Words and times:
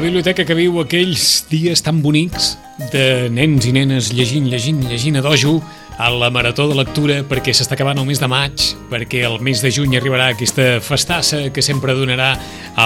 La 0.00 0.06
biblioteca 0.06 0.46
que 0.48 0.54
viu 0.56 0.78
aquells 0.80 1.22
dies 1.50 1.82
tan 1.84 1.98
bonics 2.00 2.54
de 2.88 3.28
nens 3.36 3.66
i 3.68 3.72
nenes 3.76 4.06
llegint, 4.16 4.46
llegint, 4.48 4.78
llegint 4.88 5.18
a 5.20 5.22
dojo 5.26 5.58
a 6.00 6.06
la 6.08 6.30
Marató 6.32 6.64
de 6.70 6.78
Lectura 6.78 7.18
perquè 7.28 7.52
s'està 7.52 7.76
acabant 7.76 8.00
el 8.00 8.06
mes 8.08 8.16
de 8.16 8.30
maig, 8.32 8.64
perquè 8.88 9.20
el 9.28 9.36
mes 9.44 9.60
de 9.60 9.68
juny 9.68 9.98
arribarà 9.98 10.30
aquesta 10.32 10.78
festassa 10.80 11.42
que 11.52 11.60
sempre 11.60 11.92
donarà 11.98 12.30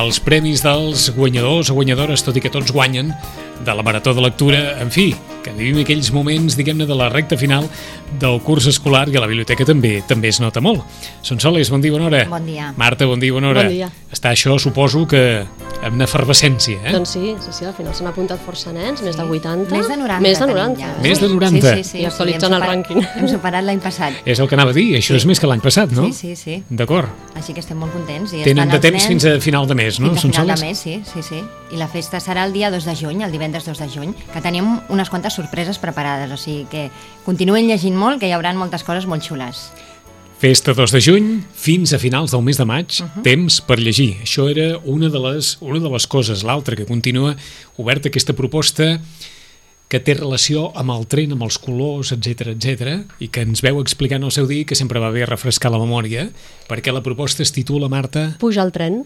els 0.00 0.19
premis 0.19 0.64
dels 0.66 1.06
guanyadors 1.14 1.70
o 1.70 1.78
guanyadores, 1.78 2.27
tot 2.27 2.34
i 2.34 2.42
que 2.42 2.50
tots 2.50 2.74
guanyen, 2.74 3.14
de 3.64 3.74
la 3.74 3.82
Marató 3.82 4.14
de 4.14 4.22
Lectura. 4.22 4.80
En 4.82 4.90
fi, 4.90 5.14
que 5.44 5.52
vivim 5.52 5.82
aquells 5.82 6.10
moments, 6.12 6.56
diguem-ne, 6.56 6.86
de 6.88 6.96
la 6.96 7.10
recta 7.12 7.36
final 7.38 7.68
del 8.20 8.40
curs 8.44 8.66
escolar 8.70 9.06
i 9.12 9.16
a 9.18 9.22
la 9.22 9.28
biblioteca 9.28 9.66
també 9.68 9.98
també 10.08 10.30
es 10.32 10.40
nota 10.40 10.62
molt. 10.64 10.82
Són 11.22 11.40
Soles, 11.42 11.70
bon 11.70 11.82
dia, 11.84 11.92
bona 11.92 12.08
hora. 12.08 12.24
Bon 12.30 12.44
dia. 12.46 12.72
Marta, 12.80 13.06
bon 13.06 13.20
dia, 13.20 13.32
bona 13.34 13.52
hora. 13.52 13.66
Bon 13.68 13.77
dia. 13.77 13.90
Està 14.14 14.32
això, 14.32 14.56
suposo 14.62 15.05
que 15.11 15.44
amb 15.84 15.98
una 15.98 16.06
efervescència, 16.08 16.78
eh? 16.80 16.92
Doncs 16.94 17.11
sí, 17.16 17.34
sí, 17.44 17.52
sí, 17.52 17.64
al 17.69 17.74
final 17.77 17.92
s'han 17.96 18.08
apuntat 18.08 18.41
força 18.41 18.72
nens, 18.72 19.02
més 19.05 19.19
de 19.19 19.24
80. 19.27 19.68
Més 19.74 19.89
de 19.91 19.98
90. 20.00 20.20
Més 20.24 20.39
de 20.39 20.46
tenim 20.46 20.56
90. 20.56 20.80
Ja. 20.80 20.92
Més 21.05 21.20
de 21.20 21.28
90. 21.28 21.61
Sí, 21.61 21.83
sí, 21.83 21.91
sí. 21.91 21.98
I 22.00 22.06
actualitzant 22.08 22.55
hem 22.55 22.62
el 22.62 22.68
rànquing. 22.70 23.02
Hem 23.20 23.28
superat 23.34 23.66
l'any 23.66 23.83
passat. 23.84 24.16
És 24.24 24.41
el 24.41 24.48
que 24.48 24.56
anava 24.56 24.72
a 24.72 24.77
dir, 24.78 24.86
això 24.96 25.18
és 25.18 25.27
més 25.28 25.42
que 25.42 25.50
l'any 25.50 25.61
passat, 25.64 25.92
no? 25.92 26.06
Sí, 26.12 26.34
sí, 26.34 26.36
sí. 26.41 26.56
D'acord. 26.70 27.11
Així 27.36 27.52
que 27.52 27.61
estem 27.61 27.77
molt 27.77 27.92
contents. 27.92 28.33
I 28.33 28.46
Tenen 28.46 28.70
de 28.72 28.80
temps 28.80 28.96
nens 28.96 29.11
fins 29.12 29.28
a 29.28 29.36
final 29.44 29.68
de 29.68 29.77
mes, 29.77 30.00
no? 30.00 30.14
Fins 30.14 30.22
a 30.22 30.24
Són 30.24 30.33
final 30.33 30.55
de 30.55 30.56
soles? 30.56 30.64
mes, 30.64 30.78
sí, 30.78 31.02
sí, 31.12 31.22
sí. 31.27 31.42
I 31.74 31.80
la 31.80 31.89
festa 31.91 32.20
serà 32.22 32.46
el 32.46 32.55
dia 32.55 32.70
2 32.70 32.86
de 32.86 32.94
juny, 32.96 33.24
el 33.27 33.33
divendres 33.34 33.44
2 33.53 33.78
de 33.78 33.89
juny, 33.89 34.14
que 34.33 34.41
tenim 34.41 34.81
unes 34.89 35.11
quantes 35.11 35.34
sorpreses 35.34 35.78
preparades, 35.78 36.31
o 36.33 36.37
sigui 36.37 36.64
que 36.70 36.91
continuen 37.25 37.67
llegint 37.69 37.97
molt, 37.97 38.20
que 38.20 38.28
hi 38.28 38.33
haurà 38.33 38.55
moltes 38.55 38.84
coses 38.84 39.06
molt 39.06 39.23
xules. 39.23 39.70
Festa 40.39 40.75
2 40.75 40.92
de 40.92 41.01
juny, 41.01 41.28
fins 41.55 41.92
a 41.95 41.98
finals 41.98 42.31
del 42.33 42.42
mes 42.42 42.59
de 42.59 42.64
maig, 42.64 42.86
uh 43.01 43.05
Mhm. 43.05 43.11
-huh. 43.17 43.23
temps 43.23 43.61
per 43.61 43.78
llegir. 43.78 44.17
Això 44.23 44.48
era 44.51 44.78
una 44.84 45.09
de 45.09 45.19
les, 45.19 45.56
una 45.61 45.78
de 45.81 45.89
les 45.89 46.06
coses. 46.06 46.42
L'altra, 46.42 46.77
que 46.77 46.84
continua 46.86 47.36
oberta 47.77 48.09
aquesta 48.09 48.33
proposta 48.34 49.01
que 49.89 50.01
té 50.01 50.14
relació 50.14 50.73
amb 50.77 50.91
el 50.91 51.06
tren, 51.06 51.33
amb 51.33 51.42
els 51.42 51.58
colors, 51.58 52.11
etc 52.12 52.48
etc 52.48 53.05
i 53.20 53.29
que 53.29 53.42
ens 53.42 53.61
veu 53.62 53.81
explicant 53.81 54.25
el 54.25 54.33
seu 54.33 54.47
dia, 54.47 54.64
que 54.64 54.75
sempre 54.75 54.98
va 54.98 55.11
bé 55.11 55.25
refrescar 55.27 55.70
la 55.70 55.79
memòria, 55.79 56.31
perquè 56.69 56.92
la 56.92 57.03
proposta 57.03 57.42
es 57.42 57.53
titula, 57.53 57.89
Marta... 57.89 58.36
Puja 58.41 58.62
al 58.62 58.73
tren. 58.73 59.05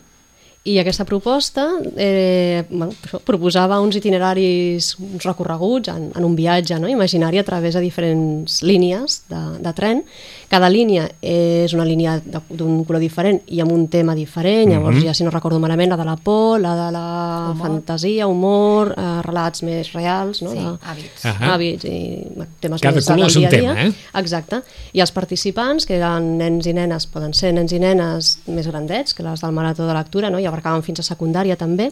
I 0.65 0.79
aquesta 0.79 1.05
proposta 1.07 1.69
eh, 1.97 2.65
bueno, 2.69 2.93
proposava 3.25 3.81
uns 3.81 3.97
itineraris, 3.97 4.97
uns 5.01 5.25
recorreguts 5.25 5.89
en, 5.89 6.11
en 6.15 6.25
un 6.27 6.35
viatge 6.37 6.77
no? 6.79 6.89
imaginari 6.91 7.39
a 7.39 7.45
través 7.45 7.73
de 7.75 7.81
diferents 7.81 8.61
línies 8.63 9.23
de, 9.31 9.39
de 9.65 9.73
tren. 9.73 10.03
Cada 10.49 10.69
línia 10.69 11.07
és 11.23 11.73
una 11.73 11.85
línia 11.89 12.19
de- 12.21 12.41
d'un 12.51 12.83
color 12.85 13.01
diferent 13.01 13.41
i 13.47 13.61
amb 13.61 13.73
un 13.73 13.87
tema 13.89 14.15
diferent, 14.15 14.69
llavors 14.73 14.97
Mhm. 14.99 15.05
ja 15.07 15.15
si 15.15 15.25
no 15.25 15.31
recordo 15.31 15.59
malament 15.61 15.91
la 15.91 15.97
de 15.97 16.05
la 16.05 16.17
por, 16.17 16.61
la 16.61 16.75
de 16.87 16.93
la 16.93 17.49
Humor. 17.53 17.67
fantasia, 17.67 18.27
humor, 18.27 18.95
eh, 18.97 19.23
relats 19.23 19.63
més 19.63 19.93
reals, 19.93 20.43
no? 20.43 20.51
Sí, 20.51 20.59
de, 20.59 20.65
hàbits. 20.65 21.25
Ahà. 21.25 21.55
hàbits 21.55 21.85
i 21.85 22.27
temes 22.61 22.81
Cada 22.83 22.95
més 22.97 23.07
color 23.07 23.21
del 23.21 23.27
és 23.31 23.37
un 23.37 23.41
dia 23.41 23.49
a 23.49 23.51
dia. 23.53 23.75
tema, 23.75 23.87
eh? 23.87 23.93
Exacte. 24.21 24.63
I 24.93 25.01
els 25.01 25.13
participants, 25.13 25.87
que 25.87 25.97
eren 25.97 26.37
nens 26.37 26.67
i 26.67 26.73
nenes, 26.75 27.07
poden 27.07 27.33
ser 27.33 27.55
nens 27.55 27.73
i 27.73 27.79
nenes 27.79 28.39
més 28.47 28.67
grandets, 28.67 29.15
que 29.15 29.23
les 29.23 29.41
del 29.41 29.53
Marató 29.53 29.87
de 29.87 29.95
Lectura, 29.95 30.29
no? 30.31 30.39
i 30.39 30.47
abarcaven 30.49 30.83
fins 30.87 31.01
a 31.01 31.07
secundària 31.07 31.57
també, 31.57 31.91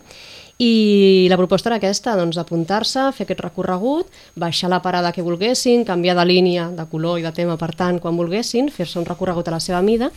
i 0.59 1.27
la 1.29 1.37
proposta 1.37 1.69
era 1.69 1.77
aquesta, 1.77 2.15
doncs, 2.17 2.39
apuntar-se, 2.41 3.11
fer 3.13 3.27
aquest 3.27 3.43
recorregut, 3.45 4.09
baixar 4.41 4.71
la 4.73 4.81
parada 4.81 5.13
que 5.13 5.25
volguessin, 5.25 5.85
canviar 5.85 6.17
de 6.17 6.25
línia, 6.25 6.71
de 6.73 6.87
color 6.89 7.21
i 7.21 7.27
de 7.27 7.33
tema, 7.37 7.59
per 7.61 7.75
tant, 7.77 8.01
quan 8.01 8.17
volguessin, 8.17 8.71
fer-se 8.73 8.99
un 8.99 9.05
recorregut 9.05 9.49
a 9.49 9.57
la 9.59 9.61
seva 9.61 9.83
mida, 9.85 10.09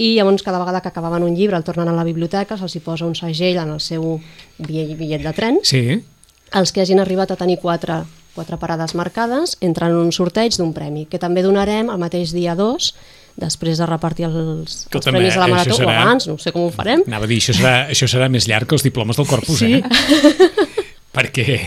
i 0.00 0.14
llavors 0.16 0.42
cada 0.42 0.62
vegada 0.62 0.80
que 0.80 0.88
acabaven 0.88 1.26
un 1.26 1.36
llibre 1.36 1.58
el 1.58 1.64
tornen 1.64 1.90
a 1.92 1.96
la 1.96 2.06
biblioteca, 2.08 2.56
se'ls 2.56 2.78
hi 2.78 2.80
posa 2.80 3.04
un 3.04 3.14
segell 3.14 3.60
en 3.60 3.74
el 3.76 3.84
seu 3.84 4.16
bitllet 4.56 5.20
de 5.20 5.36
tren, 5.36 5.60
Sí, 5.68 6.00
els 6.52 6.72
que 6.72 6.80
hagin 6.80 7.00
arribat 7.00 7.30
a 7.32 7.36
tenir 7.36 7.58
quatre, 7.60 8.02
quatre 8.34 8.56
parades 8.56 8.94
marcades 8.96 9.56
entren 9.60 9.92
en 9.92 10.00
un 10.06 10.12
sorteig 10.12 10.56
d'un 10.56 10.72
premi, 10.72 11.04
que 11.04 11.20
també 11.20 11.44
donarem 11.44 11.92
el 11.92 12.00
mateix 12.00 12.32
dia 12.32 12.56
2, 12.56 12.92
després 13.36 13.78
de 13.78 13.86
repartir 13.86 14.26
els, 14.26 14.86
Que 14.90 14.98
els 14.98 15.04
també, 15.04 15.18
premis 15.18 15.34
de 15.34 15.40
la 15.40 15.46
Marató, 15.48 15.76
serà- 15.76 15.86
o 15.86 15.90
abans, 16.02 16.26
no 16.28 16.38
sé 16.38 16.52
com 16.52 16.66
ho 16.66 16.70
farem. 16.70 17.02
anava 17.06 17.24
a 17.24 17.28
dir, 17.28 17.38
això 17.40 17.54
serà, 17.56 17.88
això 17.90 18.06
serà 18.08 18.28
més 18.28 18.46
llarg 18.48 18.66
que 18.68 18.74
els 18.74 18.82
diplomes 18.82 19.16
del 19.16 19.26
corpus, 19.26 19.58
Sí. 19.58 19.74
eh? 19.74 19.82
Perquè 21.16 21.60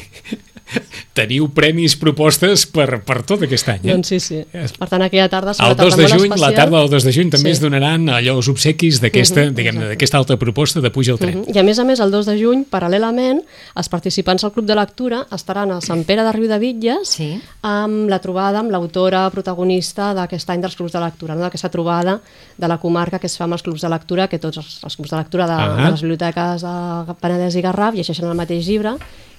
teniu 1.16 1.48
premis 1.56 1.96
propostes 1.96 2.66
per, 2.68 3.00
per 3.06 3.22
tot 3.24 3.44
aquest 3.46 3.70
any, 3.72 3.84
eh? 3.86 3.92
Doncs 3.94 4.08
sí, 4.12 4.20
sí. 4.20 4.40
Per 4.52 4.88
tant, 4.90 5.02
aquella 5.06 5.28
tarda 5.32 5.54
serà 5.56 5.70
El 5.70 5.76
una 5.76 5.84
2 5.86 5.94
tarda 5.96 5.96
de 5.96 6.10
molt 6.10 6.20
juny, 6.22 6.30
la 6.30 6.36
especial. 6.36 6.56
tarda 6.56 6.80
del 6.82 6.90
2 6.90 7.04
de 7.06 7.14
juny, 7.14 7.30
també 7.30 7.50
Sí. 7.50 7.54
es 7.56 7.62
donaran 7.62 8.08
allò 8.10 8.36
els 8.38 8.48
obsequis 8.50 9.00
d'aquesta, 9.02 9.46
Mhm, 9.46 9.56
diguem-ne, 9.56 9.80
exacte. 9.80 9.90
d'aquesta 9.96 10.18
altra 10.18 10.38
proposta 10.38 10.82
de 10.82 10.90
puja 10.92 11.12
al 11.14 11.20
tren. 11.20 11.42
Mhm. 11.42 11.56
I 11.56 11.60
a 11.60 11.64
més 11.64 11.80
a 11.80 11.84
més, 11.86 12.00
el 12.00 12.12
2 12.12 12.26
de 12.26 12.38
juny, 12.42 12.66
paral·lelament, 12.70 13.42
els 13.76 13.90
participants 13.90 14.44
al 14.44 14.52
Club 14.52 14.66
de 14.66 14.76
Lectura 14.76 15.26
estaran 15.32 15.72
a 15.72 15.82
Sant 15.82 16.04
Pere 16.06 16.24
de 16.24 16.32
Riu 16.32 16.48
de 16.48 16.60
Bitlles 16.60 17.08
Sí. 17.10 17.40
amb 17.62 18.10
la 18.10 18.20
trobada 18.20 18.60
amb 18.60 18.72
l'autora 18.72 19.30
protagonista 19.30 20.14
d'aquest 20.14 20.50
any 20.50 20.62
dels 20.62 20.76
clubs 20.76 20.92
de 20.92 21.00
lectura, 21.00 21.36
no? 21.36 21.42
d'aquesta 21.42 21.70
trobada 21.70 22.20
de 22.58 22.68
la 22.68 22.78
comarca 22.78 23.20
que 23.20 23.28
es 23.28 23.38
fa 23.38 23.44
amb 23.46 23.54
els 23.54 23.62
clubs 23.64 23.82
de 23.82 23.90
lectura, 23.90 24.28
que 24.28 24.40
tots 24.40 24.58
els, 24.58 24.84
els 24.84 24.96
clubs 24.96 25.10
de 25.12 25.18
lectura 25.18 25.46
de, 25.48 25.54
Ah. 25.54 25.86
de 25.86 25.92
les 25.92 26.02
biblioteques 26.02 26.62
de 26.62 27.14
Penedès 27.22 27.56
i 27.56 27.62
Garraf 27.62 27.94
llegeixen 27.96 28.26
el 28.28 28.36
mateix 28.36 28.66
llibre 28.68 28.96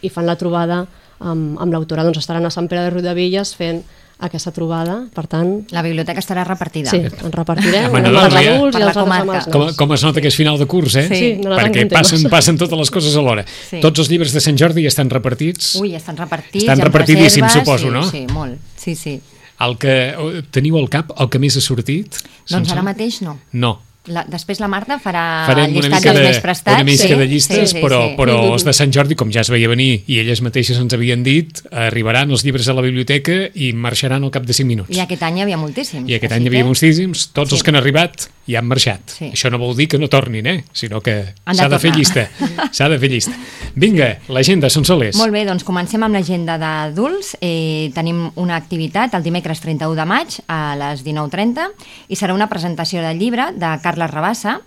i 0.07 0.11
fan 0.13 0.27
la 0.29 0.37
trobada 0.41 0.85
amb, 1.21 1.59
amb 1.61 1.73
l'autora. 1.75 2.05
Doncs 2.07 2.23
estaran 2.23 2.47
a 2.47 2.51
Sant 2.55 2.69
Pere 2.71 2.89
de 3.03 3.15
Bitlles 3.19 3.55
fent 3.59 3.83
aquesta 4.17 4.49
trobada, 4.49 4.95
per 5.13 5.27
tant, 5.29 5.67
La 5.77 5.83
biblioteca 5.85 6.23
estarà 6.23 6.41
repartida. 6.47 6.89
sí, 6.89 7.03
ens 7.05 7.35
repartirem 7.35 7.91
no, 7.93 7.99
amb 7.99 8.07
els 8.07 8.33
ja- 8.33 8.55
adults 8.55 8.73
Per 8.73 8.81
i 8.81 8.85
la 8.85 8.89
els 8.89 8.97
altres 8.97 8.97
amb 8.97 9.13
comarca. 9.21 9.37
els 9.45 9.53
Com, 9.53 9.75
com 9.77 9.93
es 9.93 10.05
nota 10.07 10.23
que 10.25 10.29
és 10.33 10.37
final 10.39 10.57
de 10.57 10.65
curs, 10.65 10.95
eh? 10.97 11.03
Sí. 11.11 11.17
Sí, 11.21 11.29
no 11.45 11.51
Perquè 11.59 11.85
passen, 11.93 12.25
passen 12.33 12.57
totes 12.57 12.79
les 12.79 12.91
coses 12.91 13.15
alhora. 13.21 13.45
Sí. 13.45 13.77
Tots 13.85 14.01
els 14.01 14.09
llibres 14.09 14.33
de 14.33 14.41
Sant 14.41 14.57
Jordi 14.57 14.87
ja 14.87 14.89
estan 14.89 15.11
repartits. 15.13 15.75
Ui, 15.83 15.95
estan 15.95 16.17
repartits. 16.17 16.65
Estan 16.65 16.81
repartidíssims, 16.81 17.53
suposo, 17.53 17.89
sí, 17.89 17.93
no? 17.93 18.03
Sí, 18.11 18.27
molt. 18.33 18.57
Sí, 18.77 18.95
sí. 18.95 19.21
El 19.61 19.77
que 19.77 20.43
teniu 20.51 20.79
al 20.79 20.89
cap, 20.89 21.13
el 21.21 21.29
que 21.29 21.39
més 21.39 21.57
ha 21.57 21.61
sortit? 21.61 22.17
Doncs 22.49 22.73
ara 22.73 22.83
mateix 22.83 23.21
no. 23.21 23.39
No. 23.53 23.81
La, 24.07 24.23
després 24.31 24.61
la 24.63 24.69
Marta 24.69 24.99
farà 25.03 25.23
Farem 25.49 25.71
el 25.71 25.79
una 25.81 25.89
llistat 25.89 26.01
mica, 26.01 26.13
dels 26.13 26.21
de, 26.23 26.29
més 26.29 26.41
prestats. 26.45 26.77
una 26.77 26.85
mica 26.87 27.09
sí, 27.09 27.15
de 27.15 27.27
llistes, 27.27 27.71
sí, 27.71 27.77
sí, 27.77 27.83
però, 27.83 28.01
sí. 28.09 28.15
però 28.19 28.37
els 28.53 28.65
de 28.65 28.73
Sant 28.77 28.93
Jordi, 28.95 29.17
com 29.19 29.33
ja 29.35 29.43
es 29.43 29.51
veia 29.51 29.69
venir 29.69 30.03
i 30.07 30.21
elles 30.23 30.43
mateixes 30.47 30.79
ens 30.79 30.95
havien 30.95 31.25
dit, 31.27 31.63
arribaran 31.73 32.31
els 32.31 32.45
llibres 32.47 32.69
a 32.69 32.75
la 32.77 32.85
biblioteca 32.87 33.51
i 33.55 33.73
marxaran 33.73 34.23
al 34.25 34.31
cap 34.31 34.47
de 34.47 34.55
5 34.55 34.67
minuts. 34.69 34.95
I 34.95 35.01
aquest 35.03 35.23
any 35.27 35.41
hi 35.41 35.47
havia 35.47 35.59
moltíssims. 35.59 36.09
I 36.09 36.19
aquest 36.21 36.33
any 36.37 36.47
hi 36.47 36.53
havia 36.53 36.63
que 36.65 36.71
moltíssims, 36.71 37.29
tots 37.33 37.51
Sí. 37.51 37.57
els 37.57 37.63
que 37.67 37.71
han 37.75 37.81
arribat 37.83 38.29
ja 38.47 38.61
han 38.61 38.69
marxat. 38.71 39.11
Sí. 39.11 39.31
Això 39.33 39.51
no 39.51 39.59
vol 39.59 39.75
dir 39.77 39.89
que 39.89 39.99
no 39.99 40.07
tornin, 40.09 40.47
eh? 40.47 40.65
sinó 40.73 41.01
que 41.03 41.35
Han 41.45 41.57
de 41.57 41.63
s'ha 41.63 41.69
de 41.69 41.79
fer 41.83 41.95
llista. 41.97 42.29
S'ha 42.71 42.89
de 42.89 42.99
fer 43.03 43.11
llista. 43.11 43.33
Vinga, 43.75 44.19
l'agenda, 44.29 44.71
són 44.71 44.85
solers. 44.87 45.17
Molt 45.19 45.33
bé, 45.35 45.45
doncs 45.45 45.65
comencem 45.67 46.03
amb 46.07 46.15
l'agenda 46.15 46.55
d'adults. 46.59 47.37
Eh, 47.41 47.91
tenim 47.95 48.31
una 48.37 48.55
activitat 48.57 49.15
el 49.19 49.25
dimecres 49.27 49.61
31 49.65 49.97
de 49.99 50.07
maig 50.07 50.39
a 50.47 50.77
les 50.79 51.03
19.30 51.05 51.67
i 52.09 52.17
serà 52.17 52.35
una 52.35 52.47
presentació 52.49 53.03
del 53.03 53.19
llibre 53.19 53.51
de 53.57 53.73
Carles 53.83 53.96
Rabassa 54.05 54.59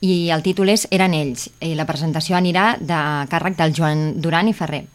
i 0.00 0.30
el 0.32 0.40
títol 0.40 0.72
és 0.72 0.86
Eren 0.94 1.12
ells. 1.12 1.50
I 1.60 1.74
la 1.76 1.84
presentació 1.84 2.38
anirà 2.38 2.78
de 2.80 2.98
càrrec 3.28 3.58
del 3.58 3.74
Joan 3.76 4.22
Duran 4.22 4.48
i 4.48 4.54
Ferrer. 4.56 4.86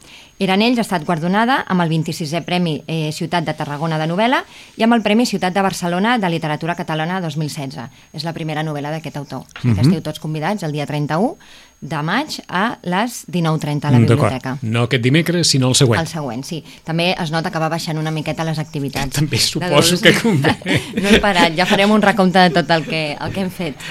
Eren 0.41 0.63
ells 0.65 0.79
ha 0.81 0.83
estat 0.83 1.05
guardonada 1.05 1.59
amb 1.69 1.83
el 1.83 1.91
26è 1.91 2.41
Premi 2.43 2.79
eh, 2.87 3.11
Ciutat 3.13 3.45
de 3.45 3.53
Tarragona 3.53 3.99
de 4.01 4.07
novel·la 4.09 4.41
i 4.79 4.83
amb 4.83 4.97
el 4.97 5.03
Premi 5.05 5.27
Ciutat 5.29 5.53
de 5.53 5.61
Barcelona 5.61 6.17
de 6.17 6.31
Literatura 6.33 6.73
Catalana 6.75 7.21
2016. 7.21 7.77
És 8.17 8.25
la 8.25 8.33
primera 8.33 8.63
novel·la 8.65 8.95
d'aquest 8.95 9.19
autor. 9.21 9.45
Sigui 9.61 9.75
que 9.77 9.85
esteu 9.85 10.01
tots 10.01 10.23
convidats 10.23 10.65
el 10.65 10.73
dia 10.73 10.89
31 10.89 11.37
de 11.83 11.99
maig 12.05 12.37
a 12.47 12.63
les 12.87 13.25
19.30 13.27 13.89
a 13.89 13.91
la 13.91 13.99
biblioteca. 13.99 14.53
D'acord. 14.55 14.63
No 14.63 14.85
aquest 14.87 15.03
dimecres, 15.03 15.49
sinó 15.51 15.67
el 15.73 15.75
següent. 15.75 15.99
El 15.99 16.07
següent, 16.07 16.45
sí. 16.47 16.61
També 16.87 17.09
es 17.11 17.33
nota 17.33 17.51
que 17.51 17.59
va 17.59 17.67
baixant 17.73 17.99
una 17.99 18.13
miqueta 18.15 18.45
les 18.47 18.59
activitats. 18.63 19.15
També 19.19 19.39
suposo 19.43 19.99
que 20.01 20.15
convé. 20.21 20.55
No 21.03 21.11
he 21.11 21.19
parat, 21.19 21.57
ja 21.57 21.67
farem 21.67 21.91
un 21.91 22.01
recompte 22.01 22.39
de 22.39 22.53
tot 22.55 22.69
el 22.71 22.87
que, 22.87 23.03
el 23.19 23.33
que 23.35 23.43
hem 23.43 23.51
fet. 23.51 23.89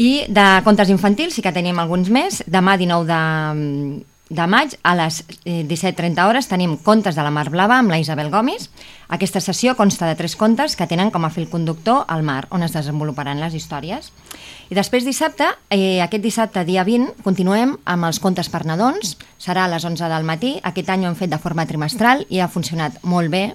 I 0.00 0.24
de 0.32 0.46
contes 0.64 0.88
infantils 0.90 1.36
sí 1.36 1.44
que 1.44 1.52
tenim 1.54 1.78
alguns 1.78 2.08
més. 2.10 2.40
Demà 2.50 2.78
19 2.80 3.06
de, 3.06 3.20
de 4.30 4.46
maig 4.48 4.72
a 4.82 4.94
les 4.96 5.20
eh, 5.44 5.64
17.30 5.68 6.24
hores 6.24 6.48
tenim 6.48 6.78
Contes 6.80 7.16
de 7.16 7.22
la 7.22 7.32
Mar 7.34 7.50
Blava 7.52 7.76
amb 7.78 7.92
la 7.92 7.98
Isabel 8.00 8.30
Gomis. 8.32 8.70
Aquesta 9.12 9.40
sessió 9.44 9.74
consta 9.76 10.08
de 10.08 10.16
tres 10.16 10.34
contes 10.36 10.76
que 10.76 10.88
tenen 10.88 11.12
com 11.12 11.26
a 11.26 11.30
fil 11.30 11.48
conductor 11.52 12.06
al 12.08 12.24
mar, 12.24 12.46
on 12.50 12.64
es 12.64 12.72
desenvoluparan 12.72 13.42
les 13.42 13.54
històries. 13.54 14.10
I 14.72 14.74
després 14.74 15.04
dissabte, 15.04 15.50
eh, 15.68 16.00
aquest 16.00 16.24
dissabte, 16.24 16.64
dia 16.64 16.84
20, 16.88 17.20
continuem 17.22 17.76
amb 17.84 18.08
els 18.08 18.18
contes 18.18 18.48
per 18.48 18.64
nadons. 18.64 19.18
Serà 19.38 19.66
a 19.66 19.68
les 19.68 19.84
11 19.84 20.08
del 20.08 20.24
matí. 20.24 20.58
Aquest 20.62 20.88
any 20.88 21.04
ho 21.04 21.12
hem 21.12 21.18
fet 21.20 21.30
de 21.30 21.38
forma 21.38 21.66
trimestral 21.66 22.24
i 22.30 22.40
ha 22.40 22.48
funcionat 22.48 23.02
molt 23.02 23.30
bé. 23.30 23.50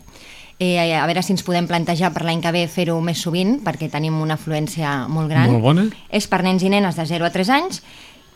Eh, 0.59 0.75
a 0.93 1.05
veure 1.07 1.23
si 1.23 1.31
ens 1.31 1.41
podem 1.47 1.69
plantejar 1.69 2.11
per 2.11 2.25
l'any 2.27 2.41
que 2.43 2.51
ve 2.51 2.65
fer-ho 2.67 2.97
més 2.99 3.21
sovint, 3.23 3.61
perquè 3.63 3.87
tenim 3.89 4.17
una 4.19 4.35
afluència 4.35 5.07
molt 5.07 5.31
gran. 5.31 5.53
Molt 5.53 5.63
bona. 5.63 5.85
És 6.11 6.27
per 6.27 6.43
nens 6.43 6.65
i 6.67 6.69
nenes 6.69 6.99
de 6.99 7.05
0 7.07 7.25
a 7.25 7.31
3 7.31 7.49
anys 7.55 7.81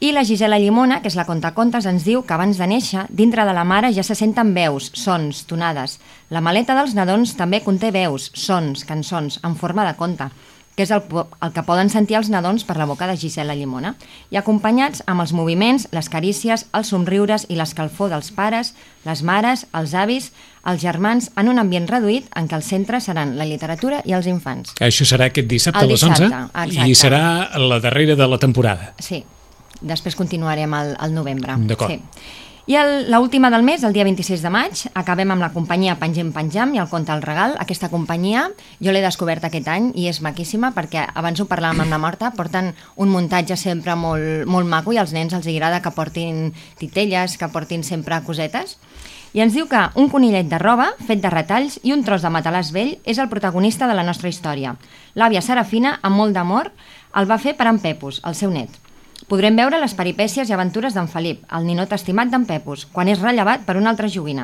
i 0.04 0.12
la 0.12 0.26
Gisela 0.28 0.58
Llimona, 0.60 0.98
que 1.00 1.08
és 1.08 1.16
la 1.16 1.24
contacontes, 1.24 1.86
ens 1.88 2.04
diu 2.04 2.26
que 2.28 2.34
abans 2.36 2.58
de 2.60 2.66
néixer, 2.68 3.06
dintre 3.08 3.46
de 3.48 3.54
la 3.56 3.64
mare 3.64 3.94
ja 3.96 4.04
se 4.04 4.18
senten 4.20 4.50
veus, 4.52 4.90
sons, 5.00 5.46
tonades. 5.48 5.96
La 6.28 6.42
maleta 6.44 6.76
dels 6.76 6.92
nadons 6.98 7.38
també 7.40 7.62
conté 7.64 7.94
veus, 7.96 8.26
sons, 8.36 8.84
cançons, 8.84 9.40
en 9.48 9.56
forma 9.56 9.88
de 9.88 9.96
conte 9.96 10.28
que 10.74 10.88
és 10.88 10.90
el, 10.90 11.04
el 11.06 11.52
que 11.54 11.62
poden 11.68 11.92
sentir 11.94 12.16
els 12.18 12.32
nadons 12.34 12.64
per 12.66 12.74
la 12.80 12.88
boca 12.90 13.06
de 13.06 13.14
Gisela 13.14 13.54
Llimona, 13.54 13.92
i 14.34 14.40
acompanyats 14.40 15.04
amb 15.06 15.22
els 15.22 15.30
moviments, 15.38 15.86
les 15.94 16.10
carícies, 16.10 16.66
els 16.74 16.90
somriures 16.90 17.46
i 17.46 17.60
l'escalfor 17.60 18.10
dels 18.10 18.32
pares, 18.34 18.72
les 19.06 19.22
mares, 19.22 19.68
els 19.78 19.94
avis, 19.94 20.32
els 20.66 20.82
germans, 20.82 21.30
en 21.38 21.52
un 21.54 21.62
ambient 21.62 21.86
reduït 21.92 22.26
en 22.34 22.50
què 22.50 22.58
el 22.58 22.66
centre 22.66 23.00
seran 23.06 23.36
la 23.38 23.46
literatura 23.46 24.02
i 24.10 24.18
els 24.18 24.26
infants. 24.32 24.74
Això 24.82 25.06
serà 25.06 25.30
aquest 25.30 25.48
dissabte 25.52 25.86
El 25.86 25.94
a 25.94 25.94
les 25.94 26.08
11 26.10 26.26
dissabte, 26.26 26.66
exacte. 26.66 26.90
i 26.90 26.98
serà 26.98 27.24
la 27.62 27.80
darrera 27.84 28.18
de 28.18 28.30
la 28.34 28.42
temporada. 28.42 28.96
Sí, 28.98 29.22
després 29.84 30.16
continuarem 30.16 30.74
al, 30.74 30.96
al 31.00 31.14
novembre. 31.14 31.60
D'acord. 31.68 31.94
Sí. 31.94 32.42
I 32.64 32.78
l'última 33.12 33.50
del 33.52 33.64
mes, 33.68 33.84
el 33.84 33.92
dia 33.92 34.06
26 34.08 34.40
de 34.40 34.48
maig, 34.48 34.86
acabem 34.96 35.34
amb 35.34 35.44
la 35.44 35.50
companyia 35.52 35.98
Pengem 36.00 36.30
Penjam 36.32 36.72
i 36.72 36.80
el 36.80 36.88
Conte 36.88 37.12
al 37.12 37.22
Regal. 37.22 37.58
Aquesta 37.60 37.90
companyia 37.92 38.46
jo 38.80 38.94
l'he 38.96 39.02
descobert 39.04 39.44
aquest 39.44 39.68
any 39.68 39.90
i 40.00 40.06
és 40.08 40.22
maquíssima 40.24 40.70
perquè 40.72 41.04
abans 41.12 41.42
ho 41.44 41.46
parlàvem 41.50 41.82
amb 41.84 41.92
la 41.92 42.00
Marta, 42.00 42.30
porten 42.32 42.70
un 42.96 43.12
muntatge 43.12 43.58
sempre 43.60 43.98
molt, 44.00 44.46
molt 44.48 44.72
maco 44.72 44.94
i 44.96 45.02
als 45.02 45.12
nens 45.12 45.36
els 45.36 45.50
agrada 45.52 45.82
que 45.84 45.92
portin 45.92 46.54
titelles, 46.80 47.36
que 47.36 47.52
portin 47.52 47.84
sempre 47.84 48.22
cosetes. 48.24 48.78
I 49.36 49.44
ens 49.44 49.58
diu 49.58 49.68
que 49.68 49.82
un 50.00 50.08
conillet 50.08 50.48
de 50.48 50.62
roba, 50.62 50.94
fet 51.04 51.20
de 51.20 51.34
retalls 51.34 51.82
i 51.84 51.92
un 51.92 52.06
tros 52.08 52.24
de 52.24 52.32
matalàs 52.32 52.72
vell 52.72 52.96
és 53.04 53.20
el 53.20 53.28
protagonista 53.28 53.92
de 53.92 53.98
la 54.00 54.08
nostra 54.08 54.32
història. 54.32 54.78
L'àvia 55.20 55.44
Serafina, 55.44 55.98
amb 56.02 56.16
molt 56.16 56.38
d'amor, 56.38 56.72
el 57.20 57.28
va 57.28 57.42
fer 57.44 57.58
per 57.60 57.68
en 57.68 57.84
Pepus, 57.84 58.22
el 58.24 58.40
seu 58.40 58.56
net. 58.56 58.83
Podrem 59.34 59.56
veure 59.58 59.80
les 59.82 59.96
peripècies 59.98 60.46
i 60.46 60.54
aventures 60.54 60.94
d'en 60.94 61.08
Felip, 61.10 61.40
el 61.58 61.64
ninot 61.66 61.94
estimat 61.96 62.30
d'en 62.30 62.44
Pepus, 62.46 62.84
quan 62.94 63.08
és 63.10 63.18
rellevat 63.24 63.64
per 63.66 63.74
una 63.80 63.90
altra 63.90 64.06
joguina. 64.06 64.44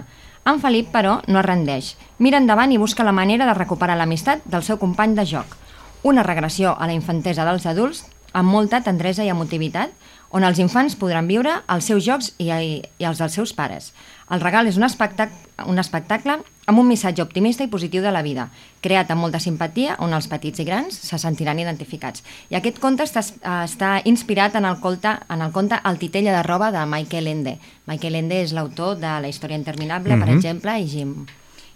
En 0.49 0.57
Felip, 0.63 0.87
però, 0.89 1.19
no 1.29 1.37
es 1.37 1.45
rendeix. 1.45 1.89
Mira 2.17 2.39
endavant 2.41 2.73
i 2.73 2.79
busca 2.81 3.05
la 3.05 3.13
manera 3.13 3.45
de 3.45 3.53
recuperar 3.53 3.99
l'amistat 3.99 4.41
del 4.49 4.65
seu 4.65 4.79
company 4.81 5.13
de 5.13 5.27
joc. 5.29 5.53
Una 6.01 6.23
regressió 6.25 6.73
a 6.73 6.87
la 6.89 6.95
infantesa 6.97 7.45
dels 7.45 7.69
adults 7.69 8.01
amb 8.33 8.49
molta 8.49 8.81
tendresa 8.81 9.21
i 9.21 9.29
emotivitat, 9.29 9.93
on 10.31 10.45
els 10.45 10.59
infants 10.61 10.95
podran 10.95 11.27
viure 11.27 11.61
els 11.67 11.85
seus 11.89 12.03
jocs 12.05 12.33
i, 12.37 12.49
i 12.49 13.05
els 13.05 13.17
dels 13.17 13.33
seus 13.33 13.53
pares. 13.53 13.93
El 14.29 14.41
regal 14.41 14.67
és 14.69 14.77
un 14.77 14.85
espectacle, 14.85 15.35
un 15.65 15.81
espectacle 15.81 16.37
amb 16.69 16.77
un 16.77 16.85
missatge 16.85 17.23
optimista 17.23 17.65
i 17.65 17.69
positiu 17.71 18.03
de 18.05 18.11
la 18.13 18.21
vida, 18.21 18.45
creat 18.85 19.09
amb 19.09 19.23
molta 19.25 19.39
simpatia, 19.41 19.95
on 20.05 20.13
els 20.13 20.27
petits 20.29 20.61
i 20.61 20.65
grans 20.67 20.93
se 20.93 21.17
sentiran 21.17 21.57
identificats. 21.57 22.21
I 22.53 22.59
aquest 22.59 22.77
conte 22.83 23.07
està, 23.07 23.23
està 23.63 23.95
inspirat 24.05 24.59
en 24.59 24.69
el, 24.69 24.77
conte, 24.83 25.15
en 25.33 25.41
el 25.41 25.55
conte 25.55 25.81
El 25.89 25.97
titella 25.97 26.35
de 26.37 26.43
roba 26.45 26.69
de 26.75 26.85
Michael 26.85 27.31
Ende. 27.33 27.57
Michael 27.89 28.21
Ende 28.21 28.43
és 28.43 28.53
l'autor 28.53 28.99
de 29.01 29.15
La 29.23 29.31
història 29.31 29.57
interminable, 29.57 30.15
mm 30.15 30.21
-hmm. 30.21 30.25
per 30.25 30.35
exemple, 30.35 30.79
i 30.79 30.87
Jim, 30.87 31.25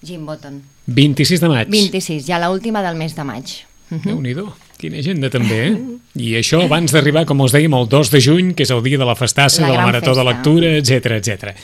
Jim 0.03 0.25
Button. 0.25 0.61
26 0.85 1.39
de 1.39 1.49
maig. 1.49 1.69
26, 1.69 2.27
ja 2.27 2.37
l'última 2.37 2.83
del 2.83 2.95
mes 2.95 3.15
de 3.15 3.23
maig. 3.23 3.65
déu 3.89 4.21
nhi 4.21 4.33
Quina 4.81 4.99
agenda 4.99 5.29
també, 5.33 5.59
eh? 5.67 5.73
I 6.19 6.35
això 6.41 6.61
abans 6.65 6.91
d'arribar, 6.93 7.25
com 7.29 7.41
us 7.45 7.55
dèiem, 7.55 7.73
el 7.77 7.89
2 7.89 8.13
de 8.13 8.21
juny, 8.21 8.53
que 8.57 8.67
és 8.67 8.73
el 8.73 8.83
dia 8.85 8.99
de 9.01 9.07
la 9.07 9.15
festassa, 9.15 9.63
La 9.63 9.71
de 9.71 9.77
la 9.77 9.87
Marató 9.87 10.11
de 10.11 10.21
festa. 10.21 10.29
Lectura, 10.29 10.77
etc 10.77 11.17
etc. 11.19 11.55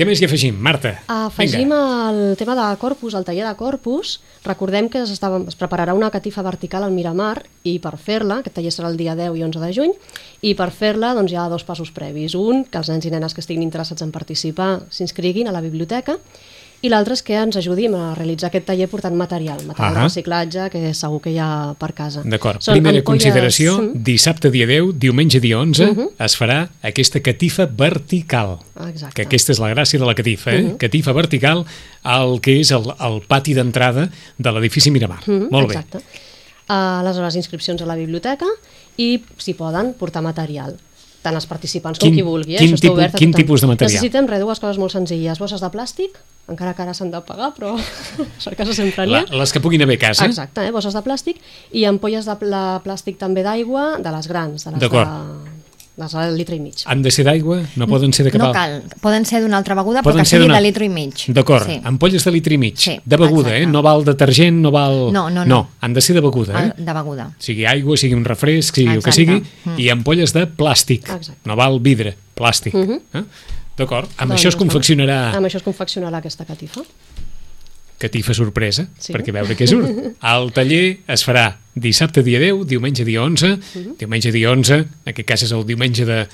Què 0.00 0.06
més 0.08 0.16
hi 0.16 0.24
afegim, 0.24 0.56
Marta? 0.56 0.94
Afegim 1.12 1.68
Vinga. 1.68 2.08
el 2.08 2.36
tema 2.40 2.54
de 2.56 2.64
Corpus, 2.80 3.12
el 3.18 3.24
taller 3.26 3.44
de 3.44 3.52
Corpus. 3.58 4.14
Recordem 4.46 4.88
que 4.88 5.02
es, 5.02 5.10
estava, 5.12 5.42
es 5.44 5.58
prepararà 5.60 5.92
una 5.92 6.08
catifa 6.08 6.40
vertical 6.40 6.86
al 6.86 6.94
Miramar 6.94 7.42
i 7.68 7.74
per 7.84 7.98
fer-la, 8.00 8.38
aquest 8.40 8.56
taller 8.56 8.72
serà 8.72 8.88
el 8.88 8.96
dia 8.96 9.12
10 9.18 9.36
i 9.36 9.44
11 9.44 9.60
de 9.60 9.70
juny, 9.76 9.92
i 10.40 10.54
per 10.56 10.70
fer-la 10.72 11.12
doncs, 11.18 11.34
hi 11.34 11.36
ha 11.36 11.50
dos 11.52 11.66
passos 11.68 11.92
previs. 11.92 12.32
Un, 12.32 12.64
que 12.64 12.80
els 12.80 12.88
nens 12.88 13.04
i 13.04 13.12
nenes 13.12 13.36
que 13.36 13.44
estiguin 13.44 13.66
interessats 13.66 14.00
en 14.00 14.14
participar 14.14 14.70
s'inscriguin 14.88 15.52
a 15.52 15.52
la 15.52 15.60
biblioteca, 15.60 16.16
i 16.82 16.88
l'altre 16.88 17.12
és 17.12 17.22
que 17.22 17.34
ens 17.36 17.56
ajudim 17.60 17.94
a 17.94 18.14
realitzar 18.14 18.48
aquest 18.48 18.64
taller 18.66 18.86
portant 18.88 19.14
material, 19.14 19.58
material 19.66 19.92
Ahà. 19.92 19.98
de 19.98 20.04
reciclatge 20.08 20.70
que 20.72 20.94
segur 20.94 21.20
que 21.20 21.30
hi 21.34 21.38
ha 21.38 21.74
per 21.78 21.92
casa. 21.92 22.22
D'acord. 22.24 22.62
Primera 22.64 22.96
ampolles- 22.98 23.04
consideració, 23.04 23.74
Mm, 23.82 24.02
dissabte 24.02 24.50
dia 24.50 24.66
10, 24.66 24.92
diumenge 24.98 25.40
dia 25.40 25.58
11, 25.58 25.86
Mhm. 25.86 26.08
es 26.18 26.38
farà 26.40 26.70
aquesta 26.82 27.20
catifa 27.20 27.66
vertical. 27.66 28.58
Exacte. 28.88 29.14
Que 29.14 29.22
aquesta 29.28 29.52
és 29.52 29.58
la 29.58 29.68
gràcia 29.74 29.98
de 29.98 30.06
la 30.06 30.14
catifa, 30.14 30.52
eh? 30.54 30.62
Mhm. 30.62 30.76
Catifa 30.78 31.12
vertical 31.12 31.64
al 32.02 32.40
que 32.40 32.60
és 32.60 32.70
el, 32.70 32.84
el 32.98 33.20
pati 33.28 33.52
d'entrada 33.54 34.08
de 34.38 34.50
l'edifici 34.52 34.90
Miramar. 34.90 35.20
Mhm, 35.26 35.48
Molt 35.50 35.68
bé. 35.68 35.74
Exacte. 35.74 35.98
Uh, 36.68 37.00
aleshores, 37.02 37.34
inscripcions 37.34 37.82
a 37.82 37.86
la 37.86 37.96
biblioteca 37.96 38.46
i, 38.96 39.22
si 39.38 39.54
poden, 39.54 39.92
portar 39.94 40.22
material 40.22 40.76
tant 41.22 41.34
els 41.36 41.46
participants 41.46 41.98
com 41.98 42.08
Quin- 42.08 42.14
qui 42.16 42.22
vulgui. 42.22 42.54
Eh? 42.56 42.58
quin 42.58 42.72
Això 42.74 42.78
està 42.80 42.88
tipus- 42.88 43.18
quin 43.20 43.32
tipus 43.32 43.60
de 43.60 43.66
material? 43.66 43.92
Necessitem 43.92 44.26
res, 44.26 44.40
dues 44.40 44.60
coses 44.60 44.78
molt 44.78 44.92
senzilles. 44.92 45.38
Bosses 45.38 45.60
de 45.60 45.68
plàstic, 45.68 46.16
encara 46.48 46.74
que 46.74 46.82
ara 46.82 46.94
s'han 46.94 47.10
de 47.10 47.20
pagar, 47.20 47.52
però 47.54 47.76
per 48.44 48.56
casa 48.56 48.72
sempre 48.74 49.06
n'hi 49.06 49.14
ha. 49.14 49.24
les 49.30 49.52
que 49.52 49.60
puguin 49.60 49.82
haver 49.82 49.96
a 49.96 50.06
casa. 50.08 50.24
Exacte, 50.26 50.66
eh? 50.66 50.70
bosses 50.72 50.94
de 50.94 51.00
plàstic 51.04 51.36
i 51.72 51.84
ampolles 51.84 52.24
de 52.24 52.36
plàstic 52.40 53.18
també 53.18 53.42
d'aigua, 53.42 53.98
de 53.98 54.10
les 54.10 54.26
grans, 54.28 54.64
de 54.64 54.70
les 54.70 54.80
de, 54.80 54.88
Les 56.00 56.12
de 56.16 56.30
litre 56.36 56.56
i 56.56 56.60
mig. 56.60 56.74
Han 56.86 57.02
de 57.04 57.10
ser 57.12 57.24
d'aigua? 57.26 57.58
No 57.76 57.86
poden 57.86 58.12
ser 58.16 58.24
de 58.24 58.30
cap 58.32 58.40
No 58.40 58.46
al- 58.46 58.54
cal, 58.56 58.82
poden 59.02 59.26
ser 59.28 59.42
d'una 59.42 59.58
altra 59.58 59.74
beguda, 59.76 60.02
Poden 60.02 60.16
però 60.20 60.22
que 60.24 60.28
ser 60.30 60.38
sigui 60.40 60.52
de 60.54 60.60
litre 60.64 60.84
i 60.86 60.88
mig. 60.88 61.14
D'acord, 61.28 61.66
Sí. 61.66 61.80
ampolles 61.84 62.24
de 62.24 62.30
litre 62.32 62.54
i 62.54 62.58
mig. 62.58 62.74
Sí, 62.78 62.98
de 63.04 63.16
beguda, 63.16 63.50
exacte. 63.50 63.62
eh? 63.64 63.66
No 63.66 63.82
val 63.82 64.04
detergent, 64.04 64.56
no 64.62 64.70
val... 64.70 65.12
No, 65.12 65.28
no, 65.28 65.44
no. 65.44 65.44
No, 65.44 65.68
han 65.80 65.92
de 65.92 66.00
ser 66.00 66.14
de 66.14 66.22
beguda, 66.22 66.58
eh? 66.64 66.72
El- 66.78 66.84
De 66.86 66.92
beguda. 66.94 67.30
sigui 67.38 67.66
aigua, 67.66 67.96
sigui 67.98 68.14
un 68.14 68.24
refresc, 68.24 68.74
sigui 68.76 68.88
el 68.94 69.02
que 69.02 69.10
Exacte. 69.10 69.26
sigui, 69.26 69.42
Mm. 69.66 69.78
i 69.78 69.88
ampolles 69.90 70.32
de 70.32 70.46
plàstic. 70.48 71.02
Exacte. 71.14 71.36
No 71.44 71.54
val 71.56 71.78
vidre, 71.80 72.16
plàstic. 72.34 72.72
Mhm. 72.72 73.00
eh? 73.12 73.22
D'acord, 73.76 74.08
amb 74.18 74.30
Doncs, 74.32 74.40
això 74.42 74.48
es 74.48 74.56
confeccionarà 74.56 75.34
Amb 75.34 75.46
això 75.46 75.56
es 75.56 75.62
confeccionarà 75.64 76.16
aquesta 76.18 76.44
catifa. 76.44 76.80
Catifa 78.00 78.32
sorpresa, 78.34 78.88
Sí. 78.98 79.12
perquè 79.12 79.30
veure 79.36 79.54
què 79.58 79.66
surt. 79.68 79.90
El 80.24 80.52
taller 80.56 81.00
es 81.06 81.22
farà 81.26 81.58
dissabte 81.76 82.22
dia 82.24 82.40
10, 82.40 82.64
diumenge 82.66 83.04
dia 83.04 83.20
11, 83.22 83.58
Mhm. 83.58 83.98
diumenge 84.00 84.32
dia 84.32 84.50
11, 84.50 84.74
en 85.04 85.12
aquest 85.12 85.28
cas 85.28 85.42
és 85.44 85.52
el 85.52 85.66
diumenge 85.68 86.06
de... 86.08 86.24